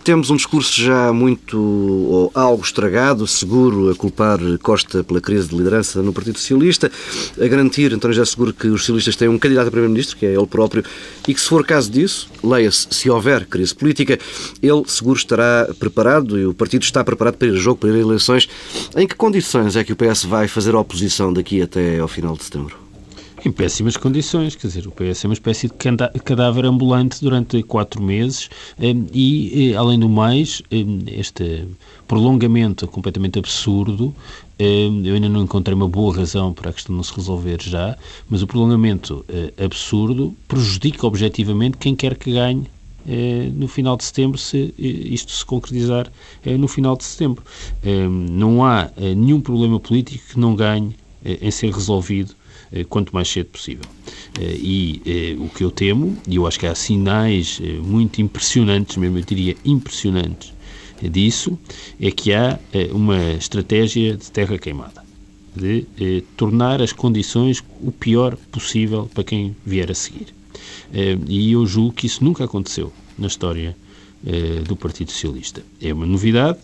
[0.04, 5.56] Temos um discurso já muito ou algo estragado, seguro a culpar Costa pela crise de
[5.56, 6.92] liderança no Partido Socialista,
[7.40, 10.34] a garantir, António já seguro, que os socialistas têm um candidato a Primeiro-Ministro, que é
[10.34, 10.84] ele próprio,
[11.26, 14.20] e que se for caso disso, leia-se, se houver crise política,
[14.62, 17.96] ele seguro estará preparado e o partido está preparado para ir a jogo, para ir
[17.96, 18.50] a eleições.
[18.98, 22.36] Em que condições é que o PS vai fazer a oposição daqui até ao final
[22.36, 22.83] de setembro?
[23.46, 25.74] Em péssimas condições, quer dizer, o PS é uma espécie de
[26.24, 31.68] cadáver ambulante durante quatro meses hum, e, eh, além do mais, hum, este
[32.08, 34.16] prolongamento completamente absurdo,
[34.58, 37.98] eu ainda não encontrei uma boa razão para a questão não se resolver já,
[38.30, 42.66] mas o prolongamento eh, absurdo prejudica objetivamente quem quer que ganhe
[43.06, 46.10] eh, no final de setembro, se isto se concretizar
[46.58, 47.44] no final de setembro.
[48.32, 52.43] Não há nenhum problema político que não ganhe em ser resolvido eh,
[52.90, 53.86] quanto mais cedo possível.
[54.40, 58.98] Eh, e eh, o que eu temo, e eu acho que há sinais muito impressionantes,
[58.98, 60.54] mesmo eu diria impressionantes,
[61.02, 61.60] disso,
[62.00, 62.58] é que há
[62.94, 65.04] uma estratégia de terra queimada,
[65.54, 70.28] de tornar as condições o pior possível para quem vier a seguir.
[71.28, 73.76] E eu julgo que isso nunca aconteceu na história
[74.66, 75.62] do Partido Socialista.
[75.82, 76.60] É uma novidade,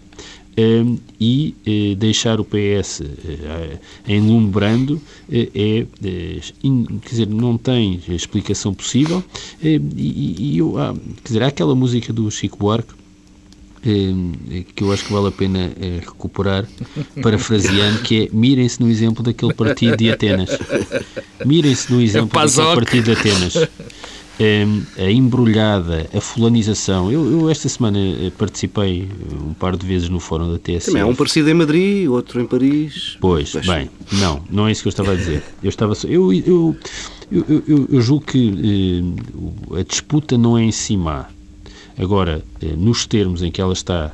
[1.20, 5.86] e eh, deixar o PS eh, enlumbrando eh, é,
[7.02, 9.24] quer dizer, não tem explicação possível.
[9.62, 13.00] E, e eu, ah, quer dizer, há aquela música do Chico Buarque
[13.82, 16.68] que eu acho que vale a pena recuperar,
[17.24, 20.50] parafraseando, que é mirem-se no exemplo daquele partido de Atenas.
[21.46, 23.54] Mirem-se no exemplo é daquele partido de Atenas
[24.98, 27.12] a embrulhada, a fulanização.
[27.12, 30.86] Eu, eu, esta semana eh, participei um par de vezes no fórum da TSE.
[30.88, 33.18] Também há um parecido em Madrid, outro em Paris.
[33.20, 35.44] Pois, Pois, bem, não, não é isso que eu estava a dizer.
[35.62, 36.76] Eu estava eu, eu,
[37.30, 39.14] eu, eu, eu julgo que
[39.74, 41.28] eh, a disputa não é em cima.
[41.98, 44.14] Agora, eh, nos termos em que ela está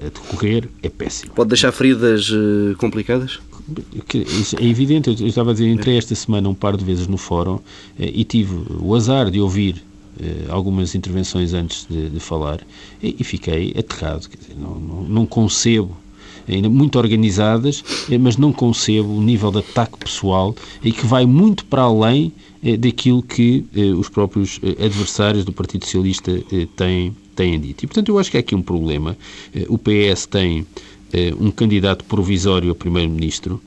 [0.00, 1.32] a decorrer, é péssimo.
[1.32, 2.28] Pode deixar feridas
[2.76, 3.38] complicadas?
[4.60, 7.58] É evidente, eu estava a dizer, entrei esta semana um par de vezes no fórum
[7.98, 9.82] eh, e tive o azar de ouvir
[10.20, 12.60] eh, algumas intervenções antes de, de falar
[13.02, 14.28] e, e, fiquei aterrado.
[14.28, 15.96] Dizer, não, não, não, concebo,
[16.46, 21.24] ainda muito organizadas, eh, mas não concebo o nível de ataque pessoal e que vai
[21.24, 22.32] muito para além
[22.80, 23.62] daquilo que
[23.98, 26.32] os próprios adversários do Partido Socialista
[26.74, 27.84] têm, têm dito.
[27.84, 29.18] E, portanto, eu acho que há aqui um problema.
[29.68, 30.66] O PS tem
[31.38, 33.60] um candidato provisório a primeiro-ministro.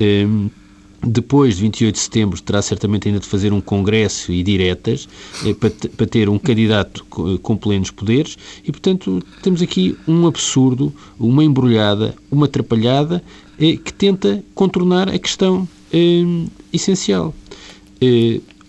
[0.00, 0.48] Ehm,
[1.06, 5.08] depois de 28 de setembro terá certamente ainda de fazer um congresso e diretas
[5.44, 7.04] eh, para, ter um candidato
[7.42, 13.22] com plenos poderes e, portanto, temos aqui um absurdo, uma embrulhada, uma atrapalhada
[13.58, 17.34] eh, que tenta contornar a questão ehm, essencial.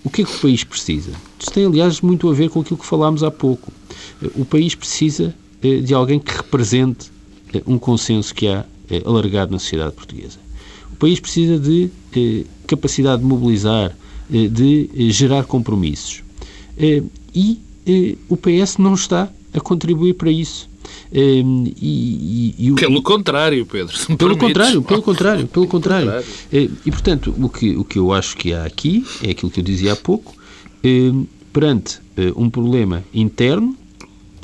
[0.04, 1.12] o que é que o país precisa?
[1.40, 3.72] Isto tem, aliás, muito a ver com aquilo que falámos há pouco.
[4.36, 7.15] o país precisa de alguém que represente
[7.66, 10.46] um consenso que há é, alargado na sociedade portuguesa.
[10.96, 13.96] O país precisa de eh, capacidade de mobilizar,
[14.34, 16.24] eh, de eh, gerar compromissos.
[17.36, 17.60] e
[18.30, 20.70] o PS não está a contribuir para isso.
[21.12, 23.96] Um, e, e, e, pelo contrário, Pedro.
[24.18, 26.06] Pelo contrário, pelo contrário, pelo contrário.
[26.08, 26.72] contrário.
[26.86, 29.64] E, portanto, o que, o que eu acho que há aqui é aquilo que eu
[29.64, 30.34] dizia há pouco,
[31.52, 32.00] perante
[32.36, 33.76] um problema interno,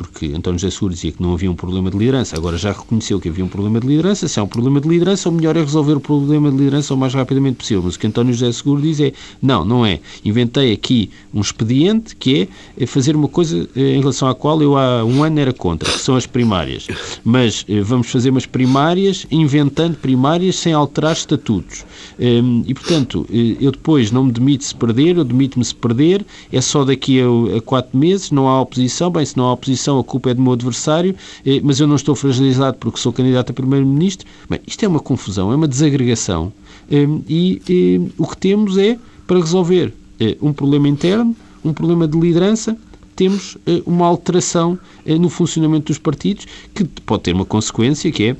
[0.01, 3.19] porque António José Seguro dizia que não havia um problema de liderança, agora já reconheceu
[3.19, 4.27] que havia um problema de liderança.
[4.27, 6.97] Se há um problema de liderança, o melhor é resolver o problema de liderança o
[6.97, 7.83] mais rapidamente possível.
[7.83, 9.99] Mas o que António José Seguro diz é: não, não é.
[10.23, 14.77] Inventei aqui um expediente que é fazer uma coisa eh, em relação à qual eu
[14.77, 16.87] há um ano era contra, que são as primárias.
[17.23, 21.85] Mas eh, vamos fazer umas primárias inventando primárias sem alterar estatutos.
[22.19, 26.25] Ehm, e, portanto, eh, eu depois não me demito se perder, eu demito-me se perder,
[26.51, 29.09] é só daqui a quatro meses, não há oposição.
[29.11, 31.95] Bem, se não há oposição, a culpa é do meu adversário, eh, mas eu não
[31.95, 34.27] estou fragilizado porque sou candidato a primeiro-ministro.
[34.49, 36.51] Bem, isto é uma confusão, é uma desagregação.
[36.89, 39.93] Eh, e eh, o que temos é, para resolver
[40.39, 42.77] um problema interno, um problema de liderança,
[43.15, 44.77] temos uma alteração
[45.19, 48.35] no funcionamento dos partidos que pode ter uma consequência que é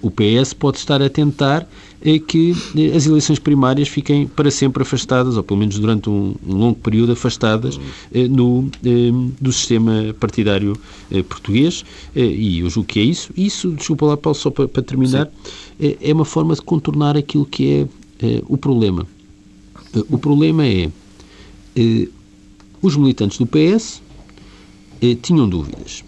[0.00, 1.68] o PS pode estar a tentar
[2.04, 2.52] é que
[2.94, 7.12] as eleições primárias fiquem para sempre afastadas, ou pelo menos durante um, um longo período
[7.12, 7.78] afastadas
[8.12, 10.76] eh, no, eh, do sistema partidário
[11.10, 13.32] eh, português, e eu julgo que é isso.
[13.36, 15.30] Isso, desculpa lá, Paulo, só para, para terminar,
[15.80, 17.86] é, é, uma forma de contornar aquilo que
[18.20, 19.06] é o problema.
[20.10, 20.90] o problema é
[22.80, 24.02] os militantes do PS
[25.22, 26.04] tinham dúvidas.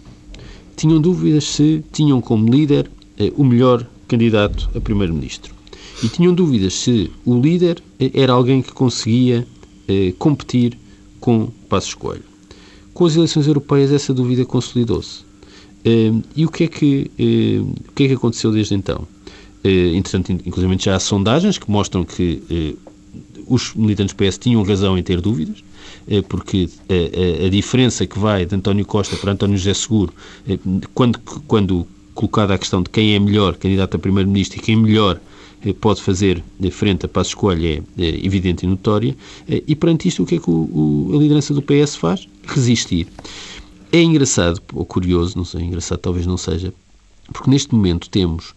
[0.75, 2.89] Tinham dúvidas se tinham como líder
[3.35, 5.55] o melhor candidato a primeiro-ministro
[6.03, 7.81] e tinham dúvidas se o líder
[8.13, 9.47] era alguém que conseguia
[9.87, 10.77] eh, competir
[11.19, 12.23] com Passos Coelho.
[12.93, 15.23] Com as eleições europeias essa dúvida consolidou-se.
[15.83, 19.07] Eh, e o que, é que, eh, o que é que aconteceu desde então?
[19.63, 22.75] Eh, entretanto, inclusive já há sondagens que mostram que eh,
[23.47, 25.63] os militantes PS tinham razão em ter dúvidas,
[26.07, 30.13] eh, porque a, a, a, diferença que vai de António Costa para António José Seguro,
[30.93, 35.19] quando, quando colocada a questão de quem é melhor candidato a primeiro-ministro e quem melhor
[35.63, 39.15] eh, pode fazer frente a passo escolha é, é, evidente e notória.
[39.47, 42.27] Eh, e perante isto, o que é que o, o, a liderança do PS faz?
[42.47, 43.07] Resistir.
[43.91, 46.73] É engraçado, ou curioso, não sei, engraçado talvez não seja,
[47.31, 48.53] porque neste momento temos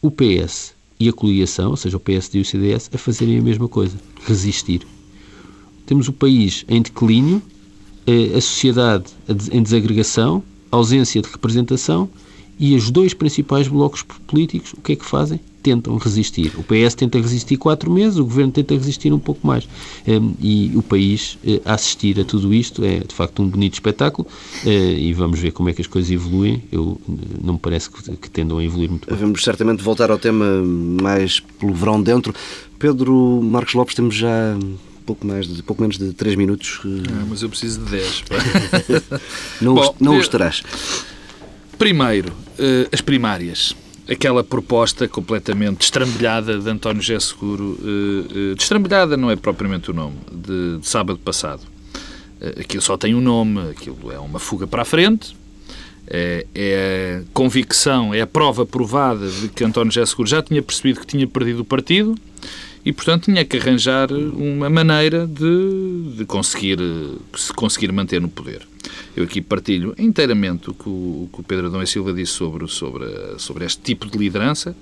[0.00, 3.42] o PS e a coligação, ou seja, o PSD e o CDS, a fazerem a
[3.42, 3.96] mesma coisa,
[4.26, 4.86] resistir.
[5.86, 7.42] Temos o país em declínio,
[8.06, 9.04] eh, a sociedade
[9.50, 12.08] em desagregação, ausência de representação
[12.60, 15.40] e os dois principais blocos políticos, o que é que fazem?
[15.62, 16.52] tentam resistir.
[16.56, 19.68] O PS tenta resistir quatro meses, o Governo tenta resistir um pouco mais.
[20.06, 23.74] Um, e o país uh, a assistir a tudo isto é, de facto, um bonito
[23.74, 24.26] espetáculo
[24.64, 26.62] uh, e vamos ver como é que as coisas evoluem.
[26.72, 27.00] Eu uh,
[27.42, 29.18] não me parece que, que, tendam a evoluir muito bem.
[29.18, 32.34] Vamos certamente voltar ao tema mais pelo verão dentro.
[32.78, 34.56] Pedro Marcos Lopes, temos já
[35.04, 36.80] pouco, mais de, pouco menos de 3 minutos.
[36.84, 38.24] Ah, mas eu preciso de 10.
[39.60, 40.62] não, Bom, os, não os terás.
[41.76, 42.32] Primeiro,
[42.92, 43.74] as primárias
[44.10, 49.94] aquela proposta completamente destrambelhada de António José Seguro, uh, uh, destrambelhada não é propriamente o
[49.94, 51.62] nome, de, de sábado passado.
[52.40, 55.36] Uh, aquilo só tem um nome, aquilo é uma fuga para a frente,
[56.08, 60.60] é, é, a convicção, é a prova provada de que António José Seguro já tinha
[60.60, 62.16] percebido que tinha perdido o partido
[62.84, 66.78] e, portanto, tinha que arranjar uma maneira de, de conseguir,
[67.36, 68.66] se conseguir manter no poder.
[69.16, 72.66] Eu aqui partilho inteiramente o que o, que o Pedro Adão e Silva disse sobre,
[72.68, 73.06] sobre,
[73.38, 74.74] sobre este tipo de liderança.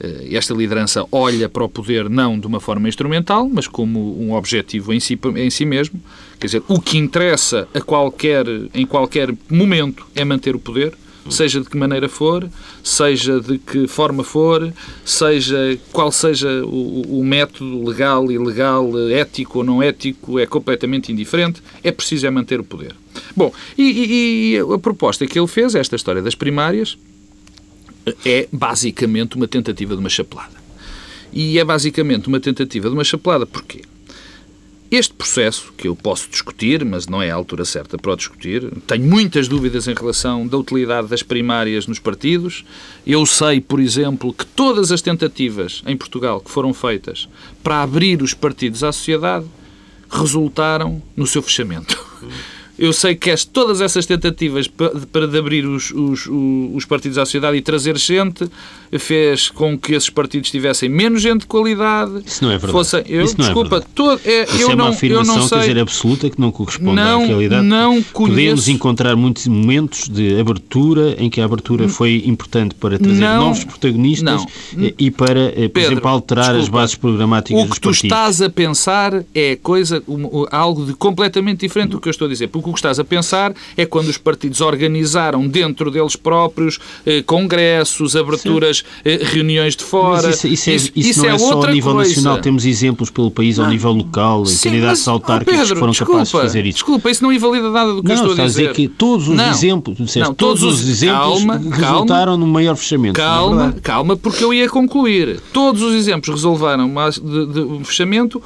[0.00, 4.32] Eh, esta liderança olha para o poder não de uma forma instrumental, mas como um
[4.32, 6.00] objetivo em si, em si mesmo.
[6.38, 10.94] Quer dizer, o que interessa a qualquer, em qualquer momento é manter o poder
[11.28, 12.48] seja de que maneira for,
[12.82, 14.72] seja de que forma for,
[15.04, 21.62] seja qual seja o, o método legal, ilegal, ético ou não ético, é completamente indiferente,
[21.82, 22.94] é preciso é manter o poder.
[23.36, 26.96] Bom, e, e, e a proposta que ele fez, esta história das primárias,
[28.24, 30.60] é basicamente uma tentativa de uma chapelada.
[31.32, 33.82] E é basicamente uma tentativa de uma chapelada porquê?
[34.90, 38.68] Este processo, que eu posso discutir, mas não é a altura certa para o discutir,
[38.88, 42.64] tenho muitas dúvidas em relação da utilidade das primárias nos partidos.
[43.06, 47.28] Eu sei, por exemplo, que todas as tentativas em Portugal que foram feitas
[47.62, 49.46] para abrir os partidos à sociedade
[50.10, 51.96] resultaram no seu fechamento.
[52.80, 57.26] Eu sei que as, todas essas tentativas para, de abrir os, os, os, partidos à
[57.26, 58.50] sociedade e trazer gente
[58.98, 62.22] fez com que esses partidos tivessem menos gente de qualidade.
[62.24, 62.72] Isso não é verdade.
[62.72, 65.34] Fossem, eu, Isso não é desculpa, é todo, é, Isso eu é uma não, afirmação,
[65.34, 67.66] eu não sei, quer dizer, absoluta que não corresponde não, à realidade.
[67.66, 72.98] Não conheço, Podemos encontrar muitos momentos de abertura em que a abertura foi importante para
[72.98, 74.24] trazer não, novos protagonistas
[74.72, 77.62] não, e para, eh, por Pedro, exemplo, alterar desculpa, as bases programáticas.
[77.62, 80.02] O que tu estás a pensar é coisa,
[80.50, 82.48] algo de completamente diferente do que eu estou a dizer.
[82.48, 86.78] Porque que o que estás a pensar é quando os partidos organizaram dentro deles próprios
[87.04, 90.28] eh, congressos, aberturas, eh, reuniões de fora.
[90.28, 92.08] Mas isso, isso, é, isso, isso não é, é só a nível coisa.
[92.08, 96.32] nacional, temos exemplos pelo país ao nível local, Sim, candidatos autárquicos que foram desculpa, capazes
[96.32, 96.78] de fazer isso.
[96.78, 98.66] Desculpa, isso não invalida nada do que não, eu estou a dizer.
[98.68, 102.36] Não, que todos os não, exemplos, disseste, não, todos, todos os exemplos calma, resultaram calma,
[102.36, 103.14] no maior fechamento.
[103.14, 105.40] Calma, calma, porque eu ia concluir.
[105.52, 108.42] Todos os exemplos resolveram de, de um fechamento,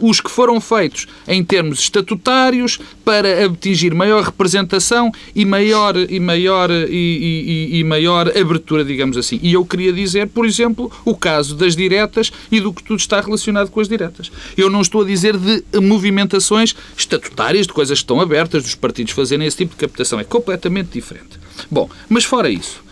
[0.00, 6.70] os que foram feitos em termos estatutários para atingir maior representação e maior, e maior,
[6.70, 9.38] e, e, e maior abertura, digamos assim.
[9.42, 13.20] E eu queria dizer, por exemplo, o caso das diretas e do que tudo está
[13.20, 14.30] relacionado com as diretas.
[14.56, 19.12] Eu não estou a dizer de movimentações estatutárias, de coisas que estão abertas, dos partidos
[19.12, 20.20] fazerem esse tipo de captação.
[20.20, 21.38] É completamente diferente.
[21.70, 22.82] Bom, mas fora isso,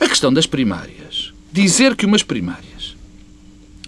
[0.00, 1.32] a questão das primárias.
[1.52, 2.96] Dizer que umas primárias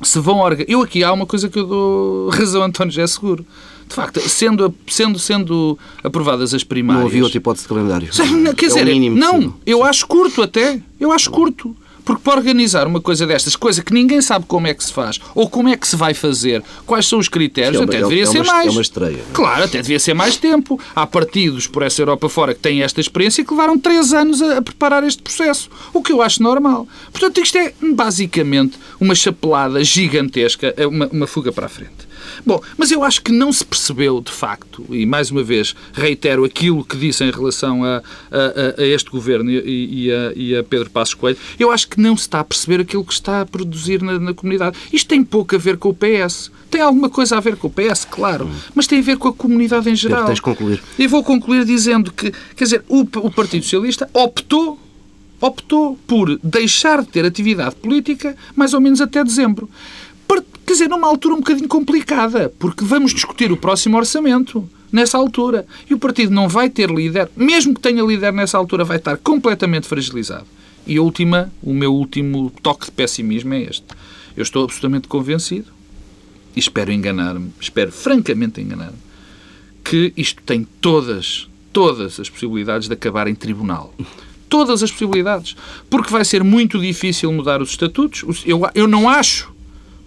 [0.02, 0.70] se vão organizar.
[0.70, 3.44] Eu aqui há uma coisa que eu dou razão a António José Seguro.
[3.88, 7.02] De facto, sendo, sendo, sendo aprovadas as primárias.
[7.02, 8.08] Não havia outra hipótese de calendário.
[8.54, 10.80] Quer é dizer, não, eu acho curto até.
[11.00, 11.74] Eu acho curto.
[12.08, 15.20] Porque para organizar uma coisa destas, coisa que ninguém sabe como é que se faz,
[15.34, 18.22] ou como é que se vai fazer, quais são os critérios, é uma, até deveria
[18.22, 18.66] é ser mais.
[18.66, 19.18] É uma estreia.
[19.34, 20.80] Claro, até devia ser mais tempo.
[20.96, 24.40] Há partidos por essa Europa fora que têm esta experiência e que levaram três anos
[24.40, 26.88] a, a preparar este processo, o que eu acho normal.
[27.12, 31.97] Portanto, isto é basicamente uma chapelada gigantesca, é uma, uma fuga para a frente.
[32.48, 36.46] Bom, mas eu acho que não se percebeu de facto, e mais uma vez reitero
[36.46, 37.98] aquilo que disse em relação a,
[38.32, 42.00] a, a este governo e, e, a, e, a, Pedro Passos Coelho, eu acho que
[42.00, 44.78] não se está a perceber aquilo que está a produzir na, na, comunidade.
[44.90, 46.50] Isto tem pouco a ver com o PS.
[46.70, 48.54] Tem alguma coisa a ver com o PS, claro, hum.
[48.74, 50.24] mas tem a ver com a comunidade em geral.
[50.24, 50.82] Tens concluir.
[50.98, 54.80] E vou concluir dizendo que, quer dizer, o, o Partido Socialista optou
[55.40, 59.68] optou por deixar de ter atividade política mais ou menos até dezembro.
[60.68, 65.66] Quer dizer, numa altura um bocadinho complicada, porque vamos discutir o próximo orçamento nessa altura.
[65.88, 69.16] E o partido não vai ter líder, mesmo que tenha líder nessa altura, vai estar
[69.16, 70.44] completamente fragilizado.
[70.86, 73.86] E a última, o meu último toque de pessimismo é este.
[74.36, 75.72] Eu estou absolutamente convencido,
[76.54, 78.98] e espero enganar-me, espero francamente enganar-me,
[79.82, 83.94] que isto tem todas, todas as possibilidades de acabar em tribunal
[84.50, 85.56] todas as possibilidades.
[85.90, 88.42] Porque vai ser muito difícil mudar os estatutos.
[88.46, 89.52] Eu, eu não acho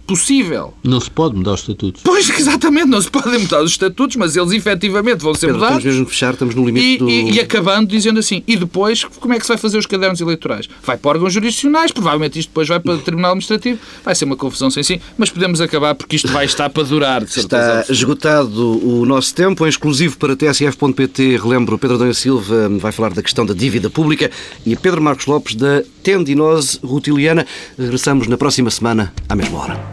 [0.06, 0.74] possível.
[0.82, 2.02] Não se pode mudar os estatutos.
[2.04, 5.78] Pois, exatamente, não se podem mudar os estatutos, mas eles efetivamente vão ser Pedro, mudados.
[5.78, 7.08] Estamos mesmo a fechar, estamos no limite e, do...
[7.08, 10.20] E, e, acabando dizendo assim, e depois, como é que se vai fazer os cadernos
[10.20, 10.68] eleitorais?
[10.84, 14.36] Vai para órgãos jurisdicionais, provavelmente isto depois vai para o Tribunal Administrativo, vai ser uma
[14.36, 17.22] confusão sem si, mas podemos acabar porque isto vai estar para durar.
[17.22, 23.12] Está esgotado o nosso tempo, em exclusivo para tsf.pt, relembro, Pedro Adão Silva vai falar
[23.12, 24.30] da questão da dívida pública
[24.64, 27.46] e Pedro Marcos Lopes da tendinose rutiliana.
[27.78, 29.91] Regressamos na próxima semana, à mesma hora.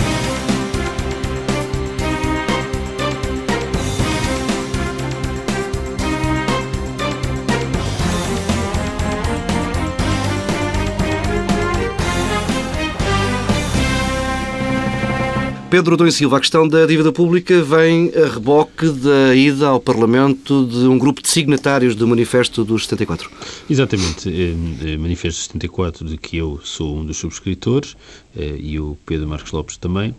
[15.70, 20.65] Pedro Adão Silva, a questão da dívida pública vem a reboque da ida ao Parlamento
[20.65, 23.30] de um grupo de signatários do Manifesto dos 74.
[23.70, 24.28] Exatamente.
[24.30, 27.95] É, é, Manifesto 74, de que eu sou um dos subscritores,
[28.36, 30.15] é, e o Pedro Marcos Lopes também,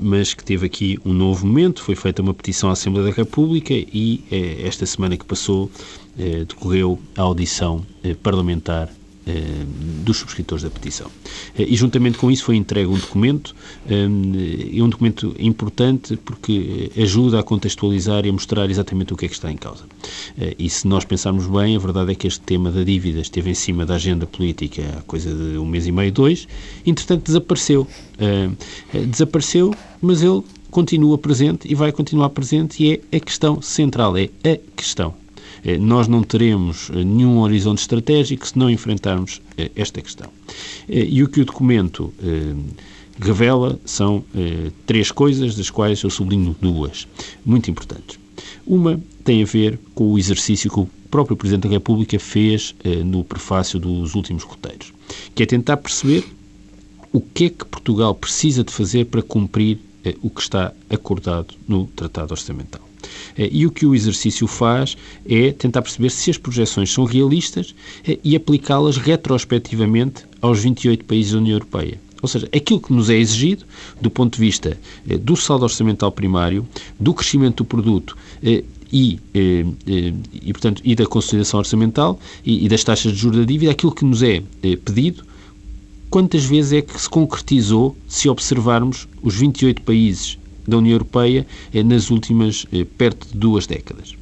[0.00, 1.82] mas que teve aqui um novo momento.
[1.82, 4.24] Foi feita uma petição à Assembleia da República e
[4.64, 5.70] esta semana que passou
[6.46, 7.84] decorreu a audição
[8.22, 9.07] parlamentar eh,
[10.04, 11.10] dos subscritores da petição.
[11.58, 13.54] Eh, e juntamente com isso foi entregue um documento,
[13.88, 14.06] eh,
[14.70, 19.28] e um documento importante porque ajuda a contextualizar e a mostrar exatamente o que é
[19.28, 19.84] que está em causa.
[20.58, 23.54] E se nós pensarmos bem, a verdade é que este tema da dívida esteve em
[23.54, 26.46] cima da agenda política há coisa de um mês e meio, dois,
[26.86, 27.86] entretanto desapareceu.
[29.10, 34.30] Desapareceu, mas ele continua presente e vai continuar presente e é a questão central, é
[34.44, 35.14] a questão.
[35.64, 40.30] Eh, nós não teremos eh, nenhum horizonte estratégico se não enfrentarmos eh, esta questão.
[40.88, 42.14] E o que o documento
[43.20, 44.24] revela são
[44.86, 47.06] três coisas, das quais eu sublinho duas,
[47.44, 48.18] muito importantes.
[48.66, 53.22] Uma tem a ver com o exercício que o próprio Presidente da República fez no
[53.22, 54.94] prefácio dos últimos roteiros,
[55.34, 56.24] que é tentar perceber
[57.12, 59.78] o que é que Portugal precisa de fazer para cumprir
[60.22, 62.87] o que está acordado no Tratado Orçamental.
[63.36, 64.96] Eh, e o que o exercício faz
[65.28, 67.74] é tentar perceber se as projeções são realistas
[68.06, 72.00] eh, e aplicá-las retrospectivamente aos 28 países da União Europeia.
[72.20, 73.64] Ou seja, aquilo que nos é exigido
[74.00, 74.78] do ponto de vista
[75.08, 76.66] eh, do saldo orçamental primário,
[76.98, 79.18] do crescimento do produto e, e,
[80.32, 83.94] e, portanto, e da consolidação orçamental e, e, das taxas de juros da dívida, aquilo
[83.94, 84.42] que nos é
[84.84, 85.24] pedido,
[86.10, 90.38] quantas vezes é que se concretizou se observarmos os 28 países
[90.68, 91.46] da União Europeia
[91.84, 92.66] nas últimas
[92.96, 94.14] perto de duas décadas.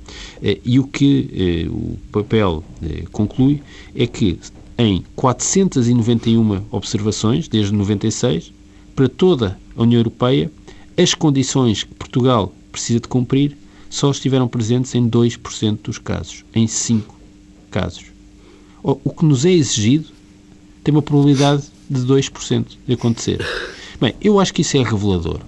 [0.64, 2.64] E o que o papel
[3.10, 3.60] conclui
[3.94, 4.38] é que
[4.78, 8.52] em 491 observações, desde 96,
[8.94, 10.50] para toda a União Europeia,
[10.96, 13.56] as condições que Portugal precisa de cumprir
[13.90, 17.14] só estiveram presentes em 2% dos casos, em 5
[17.70, 18.04] casos.
[18.82, 20.06] O que nos é exigido
[20.84, 23.44] tem uma probabilidade de 2% de acontecer.
[24.00, 25.40] Bem, eu acho que isso é revelador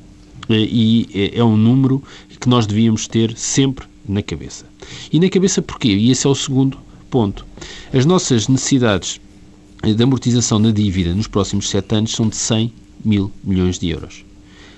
[0.48, 2.02] e é um número
[2.40, 4.64] que nós devíamos ter sempre na cabeça.
[5.12, 5.88] E na cabeça porquê?
[5.88, 6.78] E esse é o segundo
[7.10, 7.44] ponto.
[7.92, 9.20] As nossas necessidades
[9.82, 12.72] de amortização da dívida nos próximos 7 anos são de 100
[13.04, 14.24] mil milhões de euros.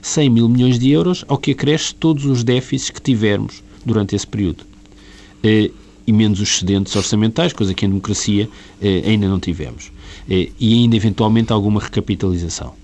[0.03, 4.27] 100 mil milhões de euros ao que acresce todos os déficits que tivermos durante esse
[4.27, 4.65] período.
[5.43, 5.71] Eh,
[6.07, 8.49] e menos os excedentes orçamentais, coisa que em democracia
[8.81, 9.93] eh, ainda não tivemos.
[10.29, 12.75] Eh, e ainda, eventualmente, alguma recapitalização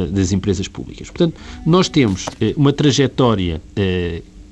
[0.00, 1.08] das empresas públicas.
[1.08, 2.26] Portanto, nós temos
[2.56, 3.60] uma trajetória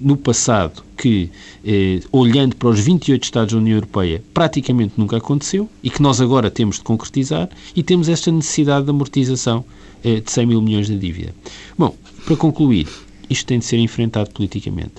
[0.02, 1.30] no passado que,
[1.64, 6.20] eh, olhando para os 28 Estados da União Europeia, praticamente nunca aconteceu e que nós
[6.20, 9.64] agora temos de concretizar e temos esta necessidade de amortização
[10.04, 11.34] eh, de 100 mil milhões de dívida.
[11.78, 12.88] Bom, para concluir,
[13.30, 14.94] isto tem de ser enfrentado politicamente.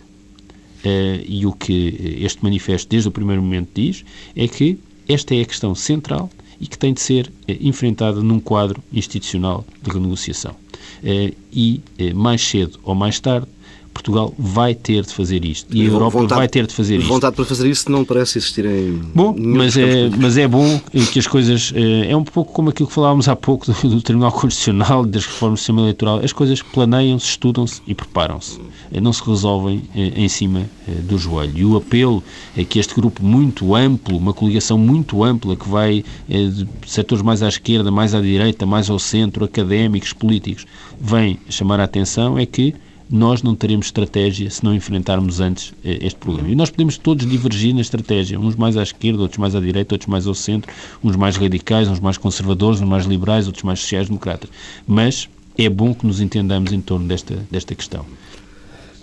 [0.84, 4.04] Eh, e o que este manifesto, desde o primeiro momento, diz
[4.36, 4.78] é que
[5.08, 6.30] esta é a questão central
[6.64, 10.56] e que tem de ser eh, enfrentada num quadro institucional de renegociação.
[11.04, 13.48] Eh, e eh, mais cedo ou mais tarde
[13.94, 15.76] Portugal vai ter de fazer isto.
[15.76, 17.08] E a Europa vontade, vai ter de fazer isto.
[17.08, 19.02] Vontade para fazer isso não parece existir em.
[19.14, 20.82] Bom, mas é, mas é bom
[21.12, 21.72] que as coisas.
[21.76, 25.26] É, é um pouco como aquilo que falávamos há pouco do, do Tribunal Constitucional, das
[25.26, 26.20] reformas do sistema eleitoral.
[26.24, 28.60] As coisas planeiam-se, estudam-se e preparam-se.
[28.92, 30.64] É, não se resolvem é, em cima
[31.04, 31.54] do joelho.
[31.56, 32.24] E o apelo
[32.58, 37.42] é que este grupo muito amplo, uma coligação muito ampla, que vai de setores mais
[37.42, 40.66] à esquerda, mais à direita, mais ao centro, académicos, políticos,
[41.00, 42.74] vem chamar a atenção, é que
[43.10, 46.50] nós não teremos estratégia se não enfrentarmos antes eh, este problema.
[46.50, 49.96] E nós podemos todos divergir na estratégia, uns mais à esquerda, outros mais à direita,
[49.96, 50.72] outros mais ao centro,
[51.04, 54.50] uns mais radicais, uns mais conservadores, uns mais liberais, outros mais sociais-democratas.
[54.88, 58.06] Mas é bom que nos entendamos em torno desta, desta questão.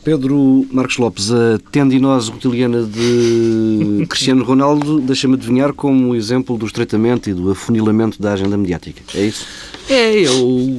[0.02, 7.28] Pedro Marcos Lopes, a tendinose rotiliana de Cristiano Ronaldo deixa-me adivinhar como exemplo do estreitamento
[7.28, 9.02] e do afunilamento da agenda mediática.
[9.14, 9.46] É isso?
[9.90, 10.70] É, eu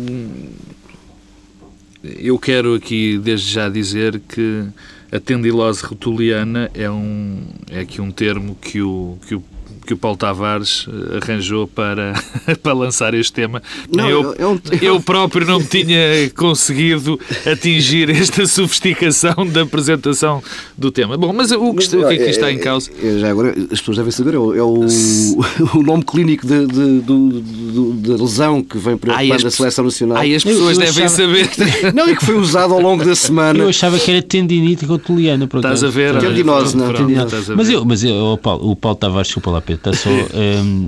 [2.04, 4.66] eu quero aqui desde já dizer que
[5.12, 9.44] a tendilose rotuliana é, um, é aqui um termo que o, que o
[9.86, 12.14] que o Paulo Tavares eh, arranjou para,
[12.62, 13.62] para lançar este tema.
[13.92, 20.44] Não, eu, eu, eu, eu, próprio não tinha conseguido atingir esta sofisticação da apresentação
[20.78, 21.18] do tema.
[21.18, 22.90] Bom, mas o que, o que, é que está em causa?
[23.02, 24.86] É, é, já agora, as pessoas devem saber, é o, é o,
[25.78, 30.18] o nome clínico de, de, de, de, lesão que vem preocupando a seleção nacional.
[30.18, 31.10] Ai, as pessoas devem achava...
[31.10, 31.50] saber.
[31.94, 33.60] Não, e que foi usado ao longo da semana.
[33.60, 35.46] Eu achava que era tendinite rotuliana.
[35.46, 36.18] Estás a ver?
[36.20, 36.94] Tendinose, não.
[36.94, 37.54] Tendinose.
[37.56, 40.88] Mas, eu, mas eu, o Paulo, o Paulo Tavares, desculpa lá, está só um,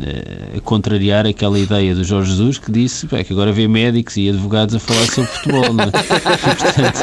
[0.56, 4.30] a contrariar aquela ideia do Jorge Jesus que disse bem, que agora vê médicos e
[4.30, 5.74] advogados a falar sobre futebol.
[5.74, 5.92] Não é?
[5.92, 7.02] Portanto,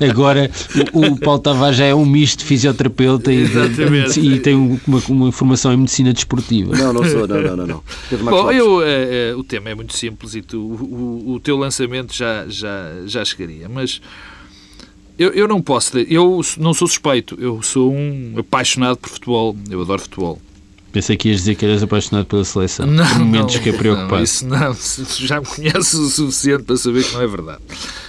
[0.10, 0.50] agora
[0.92, 5.02] o, o, Paulo Tavares já é um misto de fisioterapeuta e, de, e tem uma,
[5.08, 6.76] uma, formação em medicina desportiva.
[6.76, 7.66] Não, não sou, não, não, não.
[7.66, 7.82] não.
[8.24, 12.14] Bom, eu, é, é, o tema é muito simples e tu, o, o teu lançamento
[12.14, 14.00] já, já, já chegaria, mas
[15.18, 15.98] eu, eu não posso.
[15.98, 17.36] Eu não sou suspeito.
[17.40, 19.56] Eu sou um apaixonado por futebol.
[19.70, 20.40] Eu adoro futebol.
[20.92, 22.86] Pensei que ias dizer que eras apaixonado pela seleção.
[22.86, 24.16] Não, Por momentos não, fiquei preocupado.
[24.16, 24.74] Não, isso não.
[25.26, 27.60] Já me conheces o suficiente para saber que não é verdade.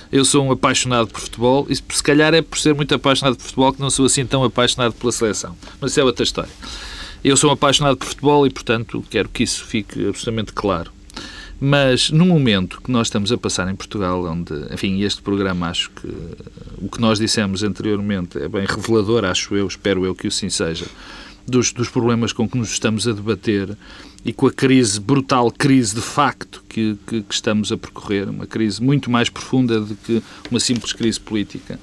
[0.09, 3.43] Eu sou um apaixonado por futebol e se calhar é por ser muito apaixonado por
[3.43, 5.55] futebol que não sou assim tão apaixonado pela seleção.
[5.81, 6.51] Mas isso é outra história.
[7.23, 10.91] Eu sou um apaixonado por futebol e, portanto, quero que isso fique absolutamente claro.
[11.59, 15.89] Mas no momento que nós estamos a passar em Portugal, onde, enfim, este programa acho
[15.89, 16.07] que
[16.77, 20.49] o que nós dissemos anteriormente é bem revelador, acho eu, espero eu que o sim
[20.49, 20.85] seja,
[21.47, 23.75] dos, dos problemas com que nos estamos a debater
[24.23, 28.45] e com a crise, brutal crise de facto que, que, que estamos a percorrer, uma
[28.45, 31.79] crise muito mais profunda do que uma simples crise política.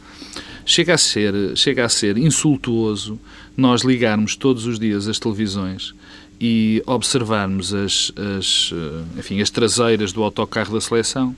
[0.64, 3.18] Chega a ser, chega a ser insultuoso
[3.56, 5.94] nós ligarmos todos os dias as televisões
[6.40, 11.34] e observarmos as, as, eh, enfim, as traseiras do autocarro da seleção,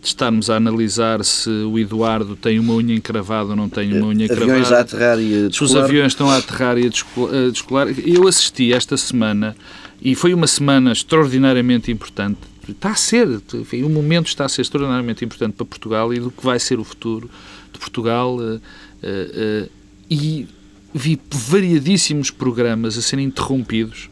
[0.00, 4.06] de estarmos a analisar se o Eduardo tem uma unha encravada ou não tem uma
[4.06, 4.52] unha encravada.
[4.52, 7.88] Aviões a aterrar e a Se os aviões estão a aterrar e a descolar.
[8.04, 9.56] Eu assisti esta semana
[10.00, 12.38] e foi uma semana extraordinariamente importante.
[12.68, 16.30] Está a ser, enfim, o momento está a ser extraordinariamente importante para Portugal e do
[16.30, 17.30] que vai ser o futuro
[17.72, 18.36] de Portugal.
[18.36, 19.70] Uh, uh,
[20.10, 20.46] e
[20.94, 24.08] vi variadíssimos programas a serem interrompidos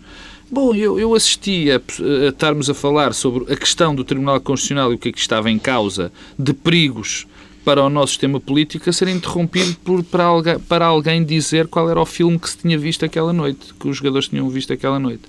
[0.57, 4.91] Bom, eu, eu assisti a, a, estarmos a falar sobre a questão do Tribunal Constitucional
[4.91, 7.27] e o que é que estava em causa, de perigos
[7.63, 12.01] para o nosso sistema político a ser interrompido por, para, para alguém dizer qual era
[12.01, 15.25] o filme que se tinha visto aquela noite, que os jogadores tinham visto aquela noite.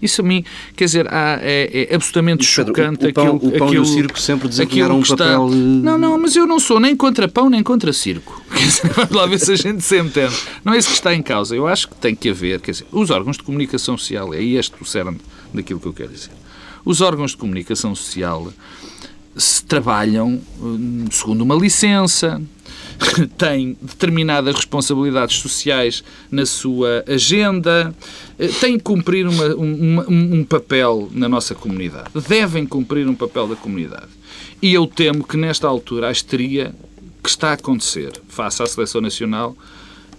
[0.00, 0.44] Isso a mim,
[0.74, 3.74] quer dizer, há, é, é, absolutamente Pedro, chocante o, o pão, aquilo, o pão aquilo,
[3.74, 5.16] e o circo sempre desempenharam um está...
[5.16, 5.48] papel...
[5.48, 8.42] Não, não, mas eu não sou nem contra pão nem contra circo.
[8.94, 10.36] vamos lá ver se a gente se entende.
[10.64, 11.54] Não é isso que está em causa.
[11.54, 14.74] Eu acho que tem que haver, quer dizer, os órgãos de comunicação social, é este
[14.80, 15.18] o cerne
[15.52, 16.30] daquilo que eu quero dizer.
[16.84, 18.52] Os órgãos de comunicação social
[19.36, 22.40] se trabalham hum, segundo uma licença,
[23.36, 27.94] têm determinadas responsabilidades sociais na sua agenda,
[28.38, 32.10] eh, têm que cumprir uma, um papel na nossa comunidade.
[32.28, 34.08] Devem cumprir um papel da comunidade.
[34.60, 36.74] E eu temo que nesta altura a histeria
[37.22, 39.56] que está a acontecer face à seleção nacional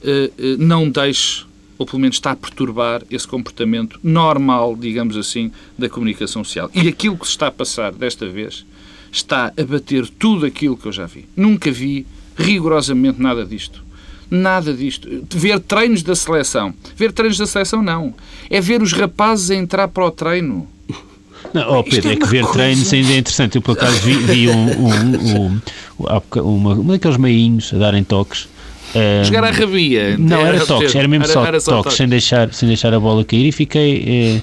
[0.03, 1.45] eh, eh, não deixe
[1.78, 6.71] ou pelo menos está a perturbar esse comportamento normal, digamos assim, da comunicação social.
[6.73, 8.65] E aquilo que se está a passar desta vez
[9.11, 11.25] está a bater tudo aquilo que eu já vi.
[11.36, 12.05] Nunca vi
[12.38, 13.84] rigorosamente nada disto.
[14.30, 15.08] Nada disto.
[15.30, 16.74] Ver treinos da seleção.
[16.96, 18.14] Ver treinos da seleção, não.
[18.50, 20.68] É ver os rapazes a entrar para o treino.
[21.54, 22.54] Não, oh Pedro, é, é que ver coisa...
[22.60, 23.56] treinos ainda é interessante.
[23.56, 25.62] Eu, por acaso, vi, vi um, um,
[26.02, 28.50] um, uma, um daqueles meinhos a darem toques.
[28.96, 30.18] Um, Jogar a rabia.
[30.18, 32.68] Não, era, era toques, era mesmo era, só, era só toques, toques, Sem, deixar, sem
[32.68, 34.04] deixar a bola cair e fiquei.
[34.06, 34.42] Eh,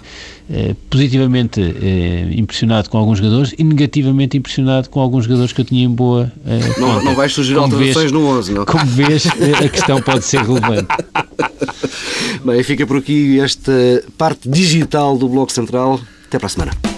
[0.51, 5.65] eh, positivamente eh, impressionado com alguns jogadores e negativamente impressionado com alguns jogadores que eu
[5.65, 8.67] tinha em boa eh, não, não vais sugerir alterações no 11, não?
[8.67, 10.89] Como vês, a questão pode ser relevante.
[12.45, 13.73] Bem, fica por aqui esta
[14.19, 15.99] parte digital do Bloco Central.
[16.27, 16.94] Até para a semana.